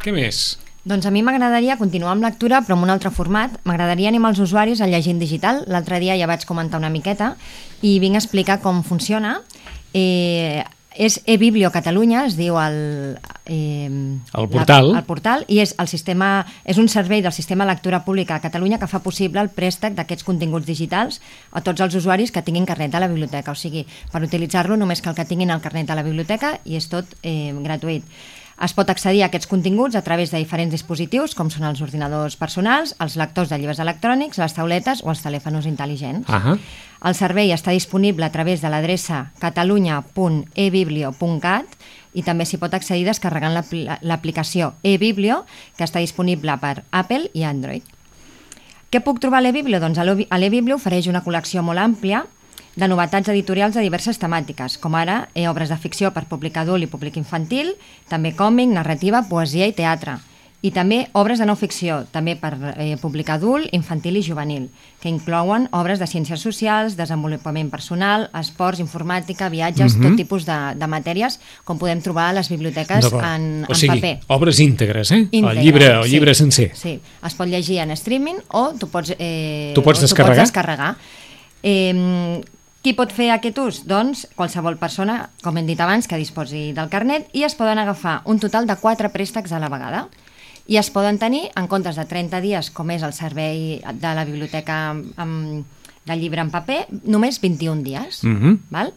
Què 0.00 0.16
més? 0.16 0.54
Doncs 0.84 1.06
a 1.08 1.10
mi 1.10 1.22
m'agradaria 1.24 1.78
continuar 1.80 2.12
amb 2.12 2.26
lectura, 2.26 2.60
però 2.60 2.76
en 2.76 2.84
un 2.84 2.92
altre 2.92 3.10
format. 3.10 3.56
M'agradaria 3.64 4.10
animar 4.12 4.34
els 4.34 4.42
usuaris 4.44 4.82
a 4.84 4.88
llegint 4.90 5.18
digital. 5.18 5.62
L'altre 5.66 6.00
dia 6.02 6.16
ja 6.20 6.28
vaig 6.28 6.44
comentar 6.44 6.80
una 6.80 6.92
miqueta 6.92 7.34
i 7.80 7.96
vinc 8.02 8.18
a 8.18 8.20
explicar 8.20 8.60
com 8.60 8.82
funciona. 8.84 9.38
Eh, 9.96 10.60
és 10.94 11.18
eBiblio 11.26 11.70
Catalunya, 11.74 12.26
es 12.28 12.36
diu 12.36 12.58
el... 12.60 13.16
Eh, 13.46 13.88
el 13.88 14.48
portal. 14.48 14.92
La, 14.92 15.00
el 15.00 15.08
portal, 15.08 15.42
i 15.48 15.58
és, 15.64 15.74
el 15.80 15.88
sistema, 15.90 16.44
és 16.64 16.78
un 16.78 16.86
servei 16.88 17.24
del 17.24 17.34
Sistema 17.34 17.66
Lectura 17.66 18.04
Pública 18.04 18.36
a 18.36 18.44
Catalunya 18.44 18.78
que 18.78 18.88
fa 18.88 19.02
possible 19.02 19.42
el 19.42 19.50
préstec 19.56 19.96
d'aquests 19.96 20.24
continguts 20.24 20.68
digitals 20.68 21.20
a 21.52 21.64
tots 21.66 21.82
els 21.82 21.96
usuaris 21.98 22.30
que 22.30 22.44
tinguin 22.46 22.68
carnet 22.68 22.94
a 22.94 23.02
la 23.02 23.10
biblioteca. 23.10 23.56
O 23.56 23.58
sigui, 23.58 23.86
per 24.12 24.22
utilitzar-lo 24.22 24.78
només 24.78 25.02
cal 25.02 25.16
que 25.18 25.26
tinguin 25.26 25.50
el 25.50 25.64
carnet 25.64 25.90
a 25.90 25.98
la 25.98 26.06
biblioteca 26.06 26.58
i 26.64 26.78
és 26.78 26.88
tot 26.92 27.10
eh, 27.22 27.50
gratuït. 27.64 28.06
Es 28.62 28.70
pot 28.72 28.86
accedir 28.90 29.22
a 29.24 29.26
aquests 29.26 29.48
continguts 29.50 29.96
a 29.98 30.02
través 30.06 30.30
de 30.30 30.38
diferents 30.38 30.70
dispositius, 30.70 31.34
com 31.34 31.50
són 31.50 31.64
els 31.66 31.82
ordinadors 31.82 32.36
personals, 32.38 32.94
els 33.02 33.16
lectors 33.18 33.50
de 33.50 33.58
llibres 33.58 33.82
electrònics, 33.82 34.38
les 34.38 34.54
tauletes 34.54 35.02
o 35.02 35.10
els 35.10 35.18
telèfons 35.24 35.66
intel·ligents. 35.66 36.28
Uh 36.28 36.34
-huh. 36.34 36.58
El 37.04 37.14
servei 37.14 37.52
està 37.52 37.72
disponible 37.72 38.24
a 38.24 38.30
través 38.30 38.60
de 38.62 38.68
l'adreça 38.68 39.30
catalunya.ebiblio.cat 39.40 41.64
i 42.14 42.22
també 42.22 42.44
s'hi 42.46 42.56
pot 42.56 42.74
accedir 42.74 43.04
descarregant 43.04 43.64
l'aplicació 44.00 44.74
eBiblio, 44.82 45.44
que 45.76 45.84
està 45.84 45.98
disponible 45.98 46.58
per 46.58 46.82
Apple 46.90 47.30
i 47.34 47.42
Android. 47.42 47.82
Què 48.90 49.00
puc 49.02 49.18
trobar 49.18 49.38
a 49.38 49.42
l'eBiblio? 49.42 49.80
Doncs 49.80 49.98
a 49.98 50.04
l'eBiblio 50.38 50.76
ofereix 50.76 51.06
una 51.10 51.24
col·lecció 51.24 51.62
molt 51.62 51.78
àmplia 51.78 52.26
de 52.76 52.88
novetats 52.88 53.28
editorials 53.30 53.74
de 53.74 53.84
diverses 53.86 54.18
temàtiques, 54.18 54.78
com 54.82 54.94
ara 54.98 55.28
eh, 55.34 55.48
obres 55.48 55.70
de 55.70 55.78
ficció 55.78 56.10
per 56.12 56.26
públic 56.30 56.56
adult 56.58 56.82
i 56.82 56.90
públic 56.90 57.16
infantil, 57.16 57.74
també 58.10 58.34
còmic, 58.34 58.72
narrativa, 58.74 59.22
poesia 59.30 59.68
i 59.70 59.76
teatre, 59.76 60.18
i 60.64 60.70
també 60.72 61.02
obres 61.12 61.42
de 61.42 61.44
no 61.44 61.58
ficció, 61.60 61.98
també 62.08 62.38
per 62.40 62.54
eh, 62.80 62.94
públic 62.96 63.28
adult, 63.34 63.68
infantil 63.76 64.16
i 64.16 64.22
juvenil, 64.24 64.70
que 65.02 65.10
inclouen 65.12 65.66
obres 65.76 66.00
de 66.00 66.08
ciències 66.08 66.40
socials, 66.40 66.96
desenvolupament 66.96 67.68
personal, 67.68 68.30
esports, 68.40 68.80
informàtica, 68.80 69.50
viatges, 69.52 69.92
mm 69.92 70.00
-hmm. 70.00 70.08
tot 70.08 70.16
tipus 70.16 70.46
de, 70.48 70.58
de 70.80 70.86
matèries, 70.88 71.38
com 71.64 71.76
podem 71.78 72.00
trobar 72.00 72.30
a 72.30 72.32
les 72.40 72.48
biblioteques 72.48 73.12
en, 73.12 73.66
o 73.68 73.74
sigui, 73.74 74.00
paper. 74.00 74.20
obres 74.26 74.58
íntegres, 74.58 75.10
eh? 75.10 75.28
Íntegre, 75.30 75.58
el 75.58 75.64
llibre, 75.64 75.86
el 75.86 76.04
sí, 76.04 76.10
llibre 76.10 76.34
sencer. 76.34 76.70
Sí, 76.74 76.98
es 77.26 77.34
pot 77.34 77.46
llegir 77.46 77.78
en 77.80 77.90
streaming 77.90 78.36
o 78.48 78.72
tu 78.72 78.88
pots, 78.88 79.14
eh, 79.18 79.72
tu 79.74 79.82
pots 79.82 80.00
descarregar. 80.00 80.34
Tu 80.34 80.40
pots 80.40 80.48
descarregar. 80.48 80.96
Eh, 81.64 82.42
qui 82.84 82.92
pot 82.92 83.08
fer 83.16 83.30
aquest 83.32 83.58
ús? 83.62 83.78
Doncs 83.88 84.26
qualsevol 84.36 84.76
persona, 84.76 85.30
com 85.40 85.56
hem 85.56 85.64
dit 85.64 85.80
abans, 85.80 86.04
que 86.04 86.20
disposi 86.20 86.66
del 86.76 86.90
carnet 86.92 87.30
i 87.32 87.46
es 87.46 87.56
poden 87.56 87.80
agafar 87.80 88.18
un 88.28 88.36
total 88.42 88.68
de 88.68 88.76
4 88.76 89.08
préstecs 89.14 89.54
a 89.56 89.60
la 89.62 89.72
vegada 89.72 90.04
i 90.68 90.76
es 90.76 90.90
poden 90.92 91.16
tenir 91.20 91.46
en 91.56 91.68
comptes 91.68 91.96
de 91.96 92.04
30 92.08 92.42
dies, 92.44 92.68
com 92.76 92.92
és 92.92 93.02
el 93.04 93.16
servei 93.16 93.80
de 93.80 94.12
la 94.16 94.24
biblioteca 94.28 94.78
amb, 94.92 95.64
del 96.04 96.20
llibre 96.20 96.44
en 96.44 96.52
paper, 96.52 96.82
només 97.08 97.40
21 97.40 97.82
dies. 97.84 98.22
Mm 98.24 98.36
-hmm. 98.36 98.58
val? 98.70 98.92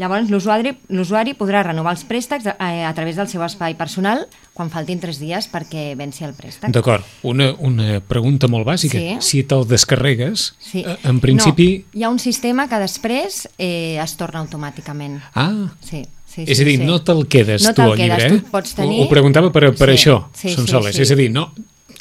Llavors, 0.00 0.26
l'usuari 0.30 1.36
podrà 1.38 1.62
renovar 1.62 1.92
els 1.94 2.02
préstecs 2.08 2.48
a, 2.50 2.56
eh, 2.58 2.82
a 2.82 2.90
través 2.96 3.14
del 3.14 3.28
seu 3.30 3.44
espai 3.46 3.76
personal 3.78 4.24
quan 4.54 4.70
faltin 4.70 4.98
tres 5.02 5.20
dies 5.22 5.46
perquè 5.50 5.92
venci 5.98 6.26
el 6.26 6.34
préstec. 6.34 6.72
D'acord. 6.74 7.06
Una, 7.22 7.52
una 7.62 8.00
pregunta 8.02 8.50
molt 8.50 8.66
bàsica. 8.66 8.98
Sí. 8.98 9.14
Si 9.22 9.44
te'l 9.46 9.66
descarregues, 9.70 10.48
sí. 10.58 10.82
Eh, 10.82 10.96
en 11.10 11.20
principi... 11.22 11.68
No, 11.84 12.00
hi 12.00 12.06
ha 12.06 12.10
un 12.10 12.18
sistema 12.22 12.66
que 12.70 12.80
després 12.82 13.44
eh, 13.54 14.00
es 14.02 14.16
torna 14.18 14.42
automàticament. 14.42 15.20
Ah, 15.34 15.70
sí. 15.84 16.02
Sí, 16.34 16.42
és 16.48 16.58
sí, 16.58 16.64
a 16.64 16.66
dir, 16.66 16.80
sí. 16.80 16.86
no 16.88 16.98
te'l 17.06 17.28
quedes 17.30 17.62
no 17.62 17.70
tu 17.70 17.78
te 17.78 17.84
al 17.84 17.92
llibre, 17.94 18.24
eh? 18.26 18.30
Tu 18.40 18.50
pots 18.50 18.74
tenir... 18.74 18.98
Ho, 18.98 19.06
ho 19.06 19.10
preguntava 19.12 19.52
per, 19.54 19.68
per 19.78 19.92
sí, 19.92 19.94
això, 20.00 20.16
sí, 20.34 20.50
són 20.56 20.66
sí, 20.66 20.80
sí. 20.90 21.04
És 21.04 21.12
a 21.14 21.18
dir, 21.20 21.28
no, 21.30 21.52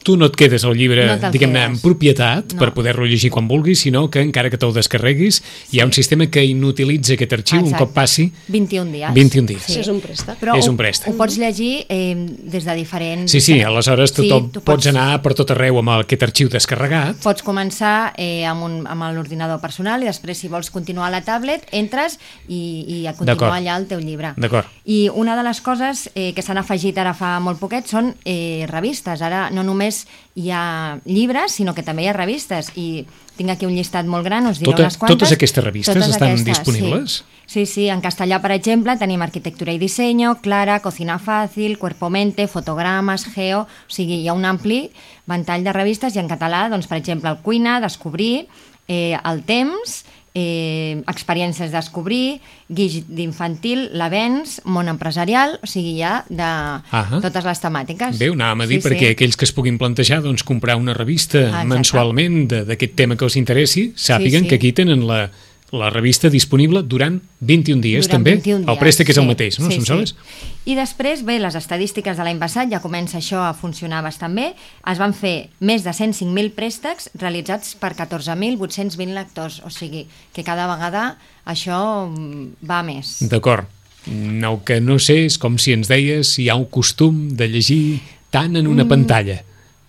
tu 0.03 0.17
no 0.17 0.27
et 0.27 0.35
quedes 0.35 0.63
el 0.67 0.75
llibre, 0.77 1.05
No 1.17 1.31
diguem-ne, 1.31 1.63
en 1.71 1.77
propietat 1.79 2.53
No. 2.53 2.59
per 2.59 2.73
poder-lo 2.73 3.05
llegir 3.05 3.31
quan 3.31 3.47
vulguis, 3.47 3.79
sinó 3.81 4.09
que 4.11 4.21
encara 4.21 4.49
que 4.49 4.57
te'l 4.57 4.73
descarreguis, 4.73 5.41
hi 5.71 5.79
ha 5.79 5.85
un 5.85 5.93
sistema 5.93 6.27
que 6.27 6.43
inutilitza 6.45 7.13
aquest 7.15 7.33
arxiu 7.33 7.59
un 7.59 7.65
Exacte. 7.67 7.85
cop 7.85 7.93
passi 7.95 8.31
21 8.49 8.91
dies. 8.91 9.13
21 9.13 9.47
dies. 9.47 9.63
Sí. 9.63 9.79
És 9.79 9.87
un 9.87 9.99
préstec. 10.01 10.37
Però 10.39 10.57
És 10.57 10.67
ho- 10.67 10.71
un 10.71 10.77
préstec. 10.77 11.13
Ho 11.13 11.17
pots 11.17 11.37
llegir 11.37 11.85
eh, 11.89 12.15
des 12.43 12.65
de 12.65 12.75
diferents... 12.75 13.31
Sí, 13.31 13.39
sí, 13.41 13.61
aleshores 13.61 14.11
Sí, 14.13 14.27
tothom 14.27 14.51
tu 14.51 14.61
pots 14.61 14.87
anar 14.87 15.21
per 15.23 15.33
tot 15.33 15.49
arreu 15.55 15.79
amb 15.79 15.89
aquest 15.97 16.23
arxiu 16.23 16.49
descarregat. 16.49 17.17
Pots 17.23 17.43
començar 17.43 18.13
eh, 18.17 18.43
amb, 18.45 18.63
un, 18.67 18.75
amb 18.87 19.07
l'ordinador 19.15 19.59
personal 19.61 20.03
i 20.03 20.05
després, 20.09 20.37
si 20.37 20.47
vols 20.51 20.69
continuar 20.69 21.07
a 21.07 21.11
la 21.11 21.21
tablet, 21.25 21.63
entres 21.71 22.19
i, 22.47 22.83
i 22.87 23.07
a 23.07 23.13
continuar 23.15 23.53
allà 23.57 23.77
el 23.79 23.87
teu 23.87 23.99
llibre. 24.03 24.33
D'acord. 24.37 24.67
I 24.85 25.09
una 25.13 25.35
de 25.37 25.43
les 25.47 25.61
coses 25.61 26.09
eh, 26.15 26.33
que 26.33 26.41
s'han 26.41 26.57
afegit 26.59 26.97
ara 26.97 27.13
fa 27.15 27.37
molt 27.39 27.59
poquet 27.61 27.87
són 27.87 28.13
eh, 28.25 28.65
revistes. 28.69 29.21
Ara 29.21 29.49
no 29.53 29.63
només 29.63 29.92
hi 30.35 30.49
ha 30.51 30.99
llibres, 31.05 31.53
sinó 31.59 31.73
que 31.75 31.83
també 31.85 32.03
hi 32.05 32.09
ha 32.11 32.15
revistes. 32.17 32.71
I 32.75 33.05
tinc 33.37 33.49
aquí 33.53 33.65
un 33.65 33.73
llistat 33.75 34.05
molt 34.09 34.25
gran, 34.27 34.47
us 34.49 34.59
diré 34.61 34.71
Tota- 34.71 34.87
unes 34.87 34.97
quantes. 34.97 35.17
totes 35.17 35.35
aquestes 35.35 35.63
revistes 35.63 36.07
estan 36.07 36.43
disponibles? 36.45 37.23
Sí. 37.45 37.65
sí, 37.65 37.65
sí, 37.65 37.87
en 37.89 38.01
castellà, 38.01 38.39
per 38.41 38.51
exemple, 38.55 38.95
tenim 38.97 39.21
Arquitectura 39.25 39.73
i 39.73 39.79
Diseño, 39.81 40.35
Clara, 40.41 40.79
Cocina 40.81 41.19
Fàcil, 41.19 41.77
Cuerpo 41.77 42.09
Mente, 42.09 42.47
Fotogrames, 42.47 43.25
Geo... 43.33 43.63
O 43.63 43.91
sigui, 43.93 44.21
hi 44.21 44.27
ha 44.27 44.33
un 44.33 44.45
ampli 44.45 44.91
ventall 45.29 45.63
de 45.63 45.73
revistes 45.73 46.15
i 46.15 46.19
en 46.21 46.29
català, 46.29 46.67
doncs, 46.69 46.87
per 46.87 46.97
exemple, 47.01 47.29
el 47.29 47.41
Cuina, 47.45 47.79
Descobrir, 47.81 48.47
eh, 48.87 49.17
El 49.23 49.43
Temps, 49.43 50.03
eh, 50.33 51.01
Experiències 51.07 51.71
Descobrir, 51.71 52.39
Guix 52.69 53.03
d'infantil, 53.07 53.89
l'Avenç, 53.93 54.59
Món 54.65 54.89
Empresarial, 54.89 55.59
o 55.61 55.67
sigui, 55.69 56.01
ha 56.01 56.23
de 56.29 56.43
Ahà. 56.43 57.19
totes 57.21 57.45
les 57.45 57.61
temàtiques. 57.61 58.17
Bé, 58.17 58.29
ho 58.29 58.33
anàvem 58.37 58.61
a 58.65 58.67
dir, 58.67 58.81
Sí, 58.81 58.87
perquè 58.89 59.07
sí. 59.07 59.13
aquells 59.13 59.37
que 59.37 59.45
es 59.45 59.53
puguin 59.53 59.77
plantejar 59.77 60.21
doncs, 60.23 60.43
comprar 60.43 60.75
una 60.77 60.93
revista 60.93 61.39
Exacte. 61.39 61.67
mensualment 61.67 62.47
d'aquest 62.49 62.95
tema 62.95 63.15
que 63.15 63.25
els 63.25 63.35
interessi, 63.37 63.93
sàpiguen 63.95 64.43
sí. 64.43 64.49
que 64.49 64.55
aquí 64.55 64.73
tenen 64.73 65.05
la, 65.07 65.29
la 65.73 65.89
revista 65.89 66.29
disponible 66.29 66.83
durant 66.85 67.15
21 67.41 67.81
dies, 67.81 68.05
Durant 68.05 68.19
també? 68.21 68.35
21 68.37 68.59
dies, 68.61 68.69
el 68.69 68.77
préstec 68.77 69.09
és 69.09 69.17
el 69.17 69.25
sí, 69.25 69.29
mateix, 69.31 69.57
no, 69.59 69.71
sí, 69.71 69.79
Sonsoles? 69.81 70.13
Sí. 70.13 70.49
I 70.69 70.75
després, 70.77 71.23
bé, 71.25 71.39
les 71.41 71.55
estadístiques 71.57 72.15
de 72.15 72.23
l'any 72.23 72.37
passat 72.39 72.69
ja 72.71 72.79
comença 72.83 73.17
això 73.17 73.41
a 73.47 73.55
funcionar 73.57 74.03
bastant 74.05 74.37
bé. 74.37 74.51
Es 74.91 75.01
van 75.01 75.15
fer 75.17 75.49
més 75.59 75.83
de 75.83 75.89
105.000 75.89 76.53
préstecs 76.53 77.09
realitzats 77.19 77.73
per 77.81 77.95
14.820 77.97 79.13
lectors, 79.17 79.61
o 79.65 79.71
sigui 79.73 80.05
que 80.33 80.45
cada 80.45 80.67
vegada 80.69 81.17
això 81.49 81.79
mm, 82.07 82.67
va 82.69 82.83
més. 82.85 83.17
D'acord. 83.31 83.65
El 84.05 84.59
que 84.67 84.81
no 84.83 84.99
sé 84.99 85.23
és 85.25 85.37
com 85.39 85.57
si 85.57 85.73
ens 85.73 85.87
deies 85.87 86.35
si 86.35 86.45
hi 86.45 86.49
ha 86.51 86.55
un 86.59 86.65
costum 86.67 87.29
de 87.39 87.47
llegir 87.47 88.01
tant 88.29 88.55
en 88.55 88.65
Mm. 88.67 88.71
una 88.71 88.85
pantalla, 88.87 89.43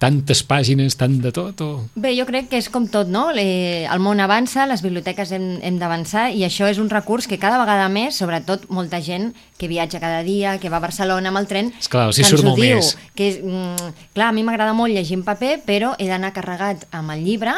tantes 0.05 0.43
pàgines, 0.45 0.99
tant 1.01 1.17
de 1.25 1.33
tot, 1.33 1.63
o... 1.65 1.71
Bé, 1.97 2.13
jo 2.19 2.27
crec 2.29 2.51
que 2.53 2.61
és 2.61 2.69
com 2.73 2.87
tot, 2.93 3.09
no? 3.09 3.31
El 3.33 4.03
món 4.05 4.21
avança, 4.21 4.67
les 4.69 4.85
biblioteques 4.85 5.33
hem, 5.33 5.47
hem 5.65 5.81
d'avançar 5.81 6.29
i 6.37 6.45
això 6.45 6.69
és 6.69 6.81
un 6.83 6.91
recurs 6.93 7.29
que 7.31 7.41
cada 7.41 7.61
vegada 7.63 7.89
més, 7.93 8.19
sobretot 8.21 8.69
molta 8.69 9.01
gent 9.05 9.33
que 9.57 9.71
viatja 9.71 10.03
cada 10.03 10.21
dia, 10.27 10.59
que 10.61 10.69
va 10.69 10.81
a 10.81 10.85
Barcelona 10.85 11.31
amb 11.31 11.41
el 11.41 11.49
tren, 11.49 11.73
Esclar, 11.81 12.11
que 12.13 12.27
surt 12.27 12.45
molt 12.45 12.61
diu, 12.61 12.77
més. 12.77 12.95
Que 13.17 13.31
és, 13.31 13.41
mm, 13.41 13.95
clar, 14.17 14.29
a 14.29 14.37
mi 14.37 14.45
m'agrada 14.45 14.75
molt 14.77 14.93
llegir 14.93 15.17
en 15.21 15.25
paper, 15.25 15.55
però 15.65 15.95
he 15.99 16.09
d'anar 16.11 16.35
carregat 16.37 16.85
amb 16.93 17.15
el 17.15 17.25
llibre 17.25 17.55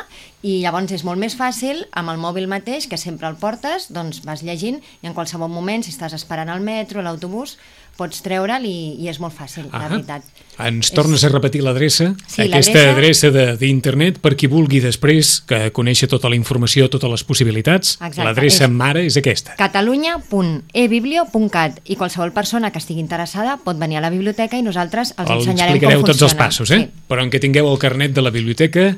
i 0.47 0.61
llavors 0.63 0.93
és 0.95 1.03
molt 1.03 1.19
més 1.19 1.35
fàcil, 1.35 1.87
amb 1.97 2.13
el 2.13 2.21
mòbil 2.23 2.47
mateix, 2.47 2.87
que 2.87 3.01
sempre 3.01 3.27
el 3.27 3.41
portes, 3.41 3.89
doncs 3.91 4.23
vas 4.27 4.45
llegint 4.47 4.79
i 5.03 5.09
en 5.09 5.17
qualsevol 5.17 5.51
moment, 5.51 5.83
si 5.83 5.91
estàs 5.91 6.15
esperant 6.15 6.53
el 6.53 6.63
metro, 6.63 7.03
l'autobús, 7.03 7.57
pots 7.97 8.21
treure'l 8.23 8.65
i, 8.69 8.95
i 9.03 9.09
és 9.09 9.19
molt 9.21 9.35
fàcil, 9.37 9.65
la 9.73 9.79
Ahà. 9.79 9.89
veritat. 9.89 10.23
Ens 10.59 10.91
tornes 10.93 11.23
a 11.25 11.29
repetir 11.29 11.63
l'adreça? 11.63 12.15
Sí, 12.27 12.43
Aquesta 12.43 12.91
adreça 12.93 13.31
de- 13.31 13.57
d'internet 13.61 14.19
per 14.21 14.35
qui 14.37 14.47
vulgui 14.47 14.81
després 14.81 15.43
que 15.47 15.71
conèixer 15.73 16.09
tota 16.09 16.29
la 16.29 16.37
informació, 16.37 16.89
totes 16.89 17.11
les 17.11 17.25
possibilitats. 17.25 17.99
L'adreça 18.17 18.65
és- 18.65 18.71
mare 18.71 19.05
és 19.07 19.17
aquesta. 19.17 19.55
catalunya.ebiblio.cat 19.57 21.81
i 21.85 21.97
qualsevol 21.97 22.33
persona 22.33 22.71
que 22.73 22.79
estigui 22.79 23.01
interessada 23.01 23.59
pot 23.63 23.77
venir 23.79 23.99
a 23.99 24.05
la 24.05 24.11
biblioteca 24.11 24.57
i 24.59 24.63
nosaltres 24.63 25.15
els 25.17 25.31
Els 25.31 25.47
ensenyarem 25.47 25.79
com 25.81 25.91
tots 26.05 26.23
els 26.23 26.33
funciona. 26.33 26.45
passos, 26.45 26.71
eh? 26.71 26.91
Però 27.09 27.23
en 27.23 27.31
què 27.31 27.41
tingueu 27.41 27.69
el 27.71 27.79
carnet 27.79 28.13
de 28.15 28.23
la 28.23 28.31
biblioteca, 28.31 28.97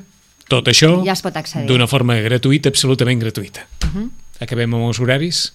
tot 0.49 0.67
això 0.69 1.05
Ja 1.05 1.13
es 1.13 1.23
pot 1.23 1.37
accedir. 1.37 1.67
d'una 1.67 1.87
forma 1.87 2.15
gratuïta, 2.17 2.69
absolutament 2.69 3.21
gratuïta. 3.21 3.67
Mhm. 3.93 4.11
Acabem 4.41 4.75
amb 4.75 4.87
els 4.89 5.01
horaris? 5.01 5.53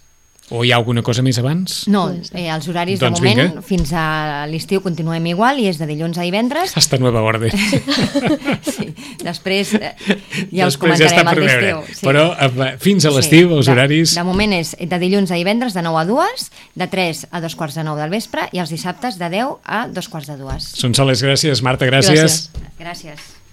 O 0.51 0.63
hi 0.65 0.71
ha 0.73 0.75
alguna 0.75 1.01
cosa 1.01 1.23
més 1.23 1.37
abans? 1.39 1.83
Sí. 1.85 1.91
No, 1.91 2.09
eh, 2.11 2.49
els 2.51 2.67
horaris 2.67 2.99
Doncs 2.99 3.19
de 3.21 3.23
moment 3.25 3.39
vinga. 3.47 3.61
fins 3.65 3.93
a 3.95 4.43
l'estiu 4.51 4.81
continuem 4.83 5.25
igual 5.31 5.57
i 5.63 5.69
és 5.71 5.79
de 5.79 5.87
dilluns 5.87 6.17
a 6.19 6.25
divendres. 6.27 6.75
Hasta 6.77 6.99
nueva 6.99 7.21
orden. 7.23 7.49
Sí. 8.73 8.87
Després 9.23 9.73
eh, 9.75 9.91
ja 10.51 10.65
Després 10.67 10.97
ja 10.99 11.07
està 11.09 11.23
comentarem 11.23 11.27
el 11.33 11.47
veure. 11.47 11.71
d'estiu. 11.73 11.95
Sí. 11.99 12.05
Però 12.05 12.23
eh, 12.33 12.69
fins 12.81 13.05
a 13.05 13.11
l'estiu, 13.13 13.51
els 13.57 13.67
de, 13.67 13.71
horaris... 13.75 14.15
De 14.17 14.23
moment 14.27 14.55
és 14.57 14.73
de 14.79 14.99
dilluns 15.01 15.31
a 15.31 15.39
divendres 15.39 15.75
de 15.77 15.83
9 15.85 16.01
a 16.01 16.05
2, 16.09 16.47
de 16.83 16.87
3 16.91 17.25
a 17.31 17.41
2 17.43 17.55
quarts 17.59 17.77
de 17.79 17.85
9 17.87 18.01
del 18.03 18.13
vespre 18.13 18.47
i 18.51 18.61
els 18.63 18.73
dissabtes 18.73 19.19
de 19.21 19.29
10 19.29 19.61
a 19.63 19.85
2 19.93 20.09
quarts 20.09 20.31
de 20.31 20.37
2. 20.41 20.71
Sonsoles, 20.83 21.23
gràcies. 21.23 21.61
Marta, 21.65 21.87
gràcies. 21.89 22.19
Gràcies. 22.19 22.73
Gràcies. 22.79 23.33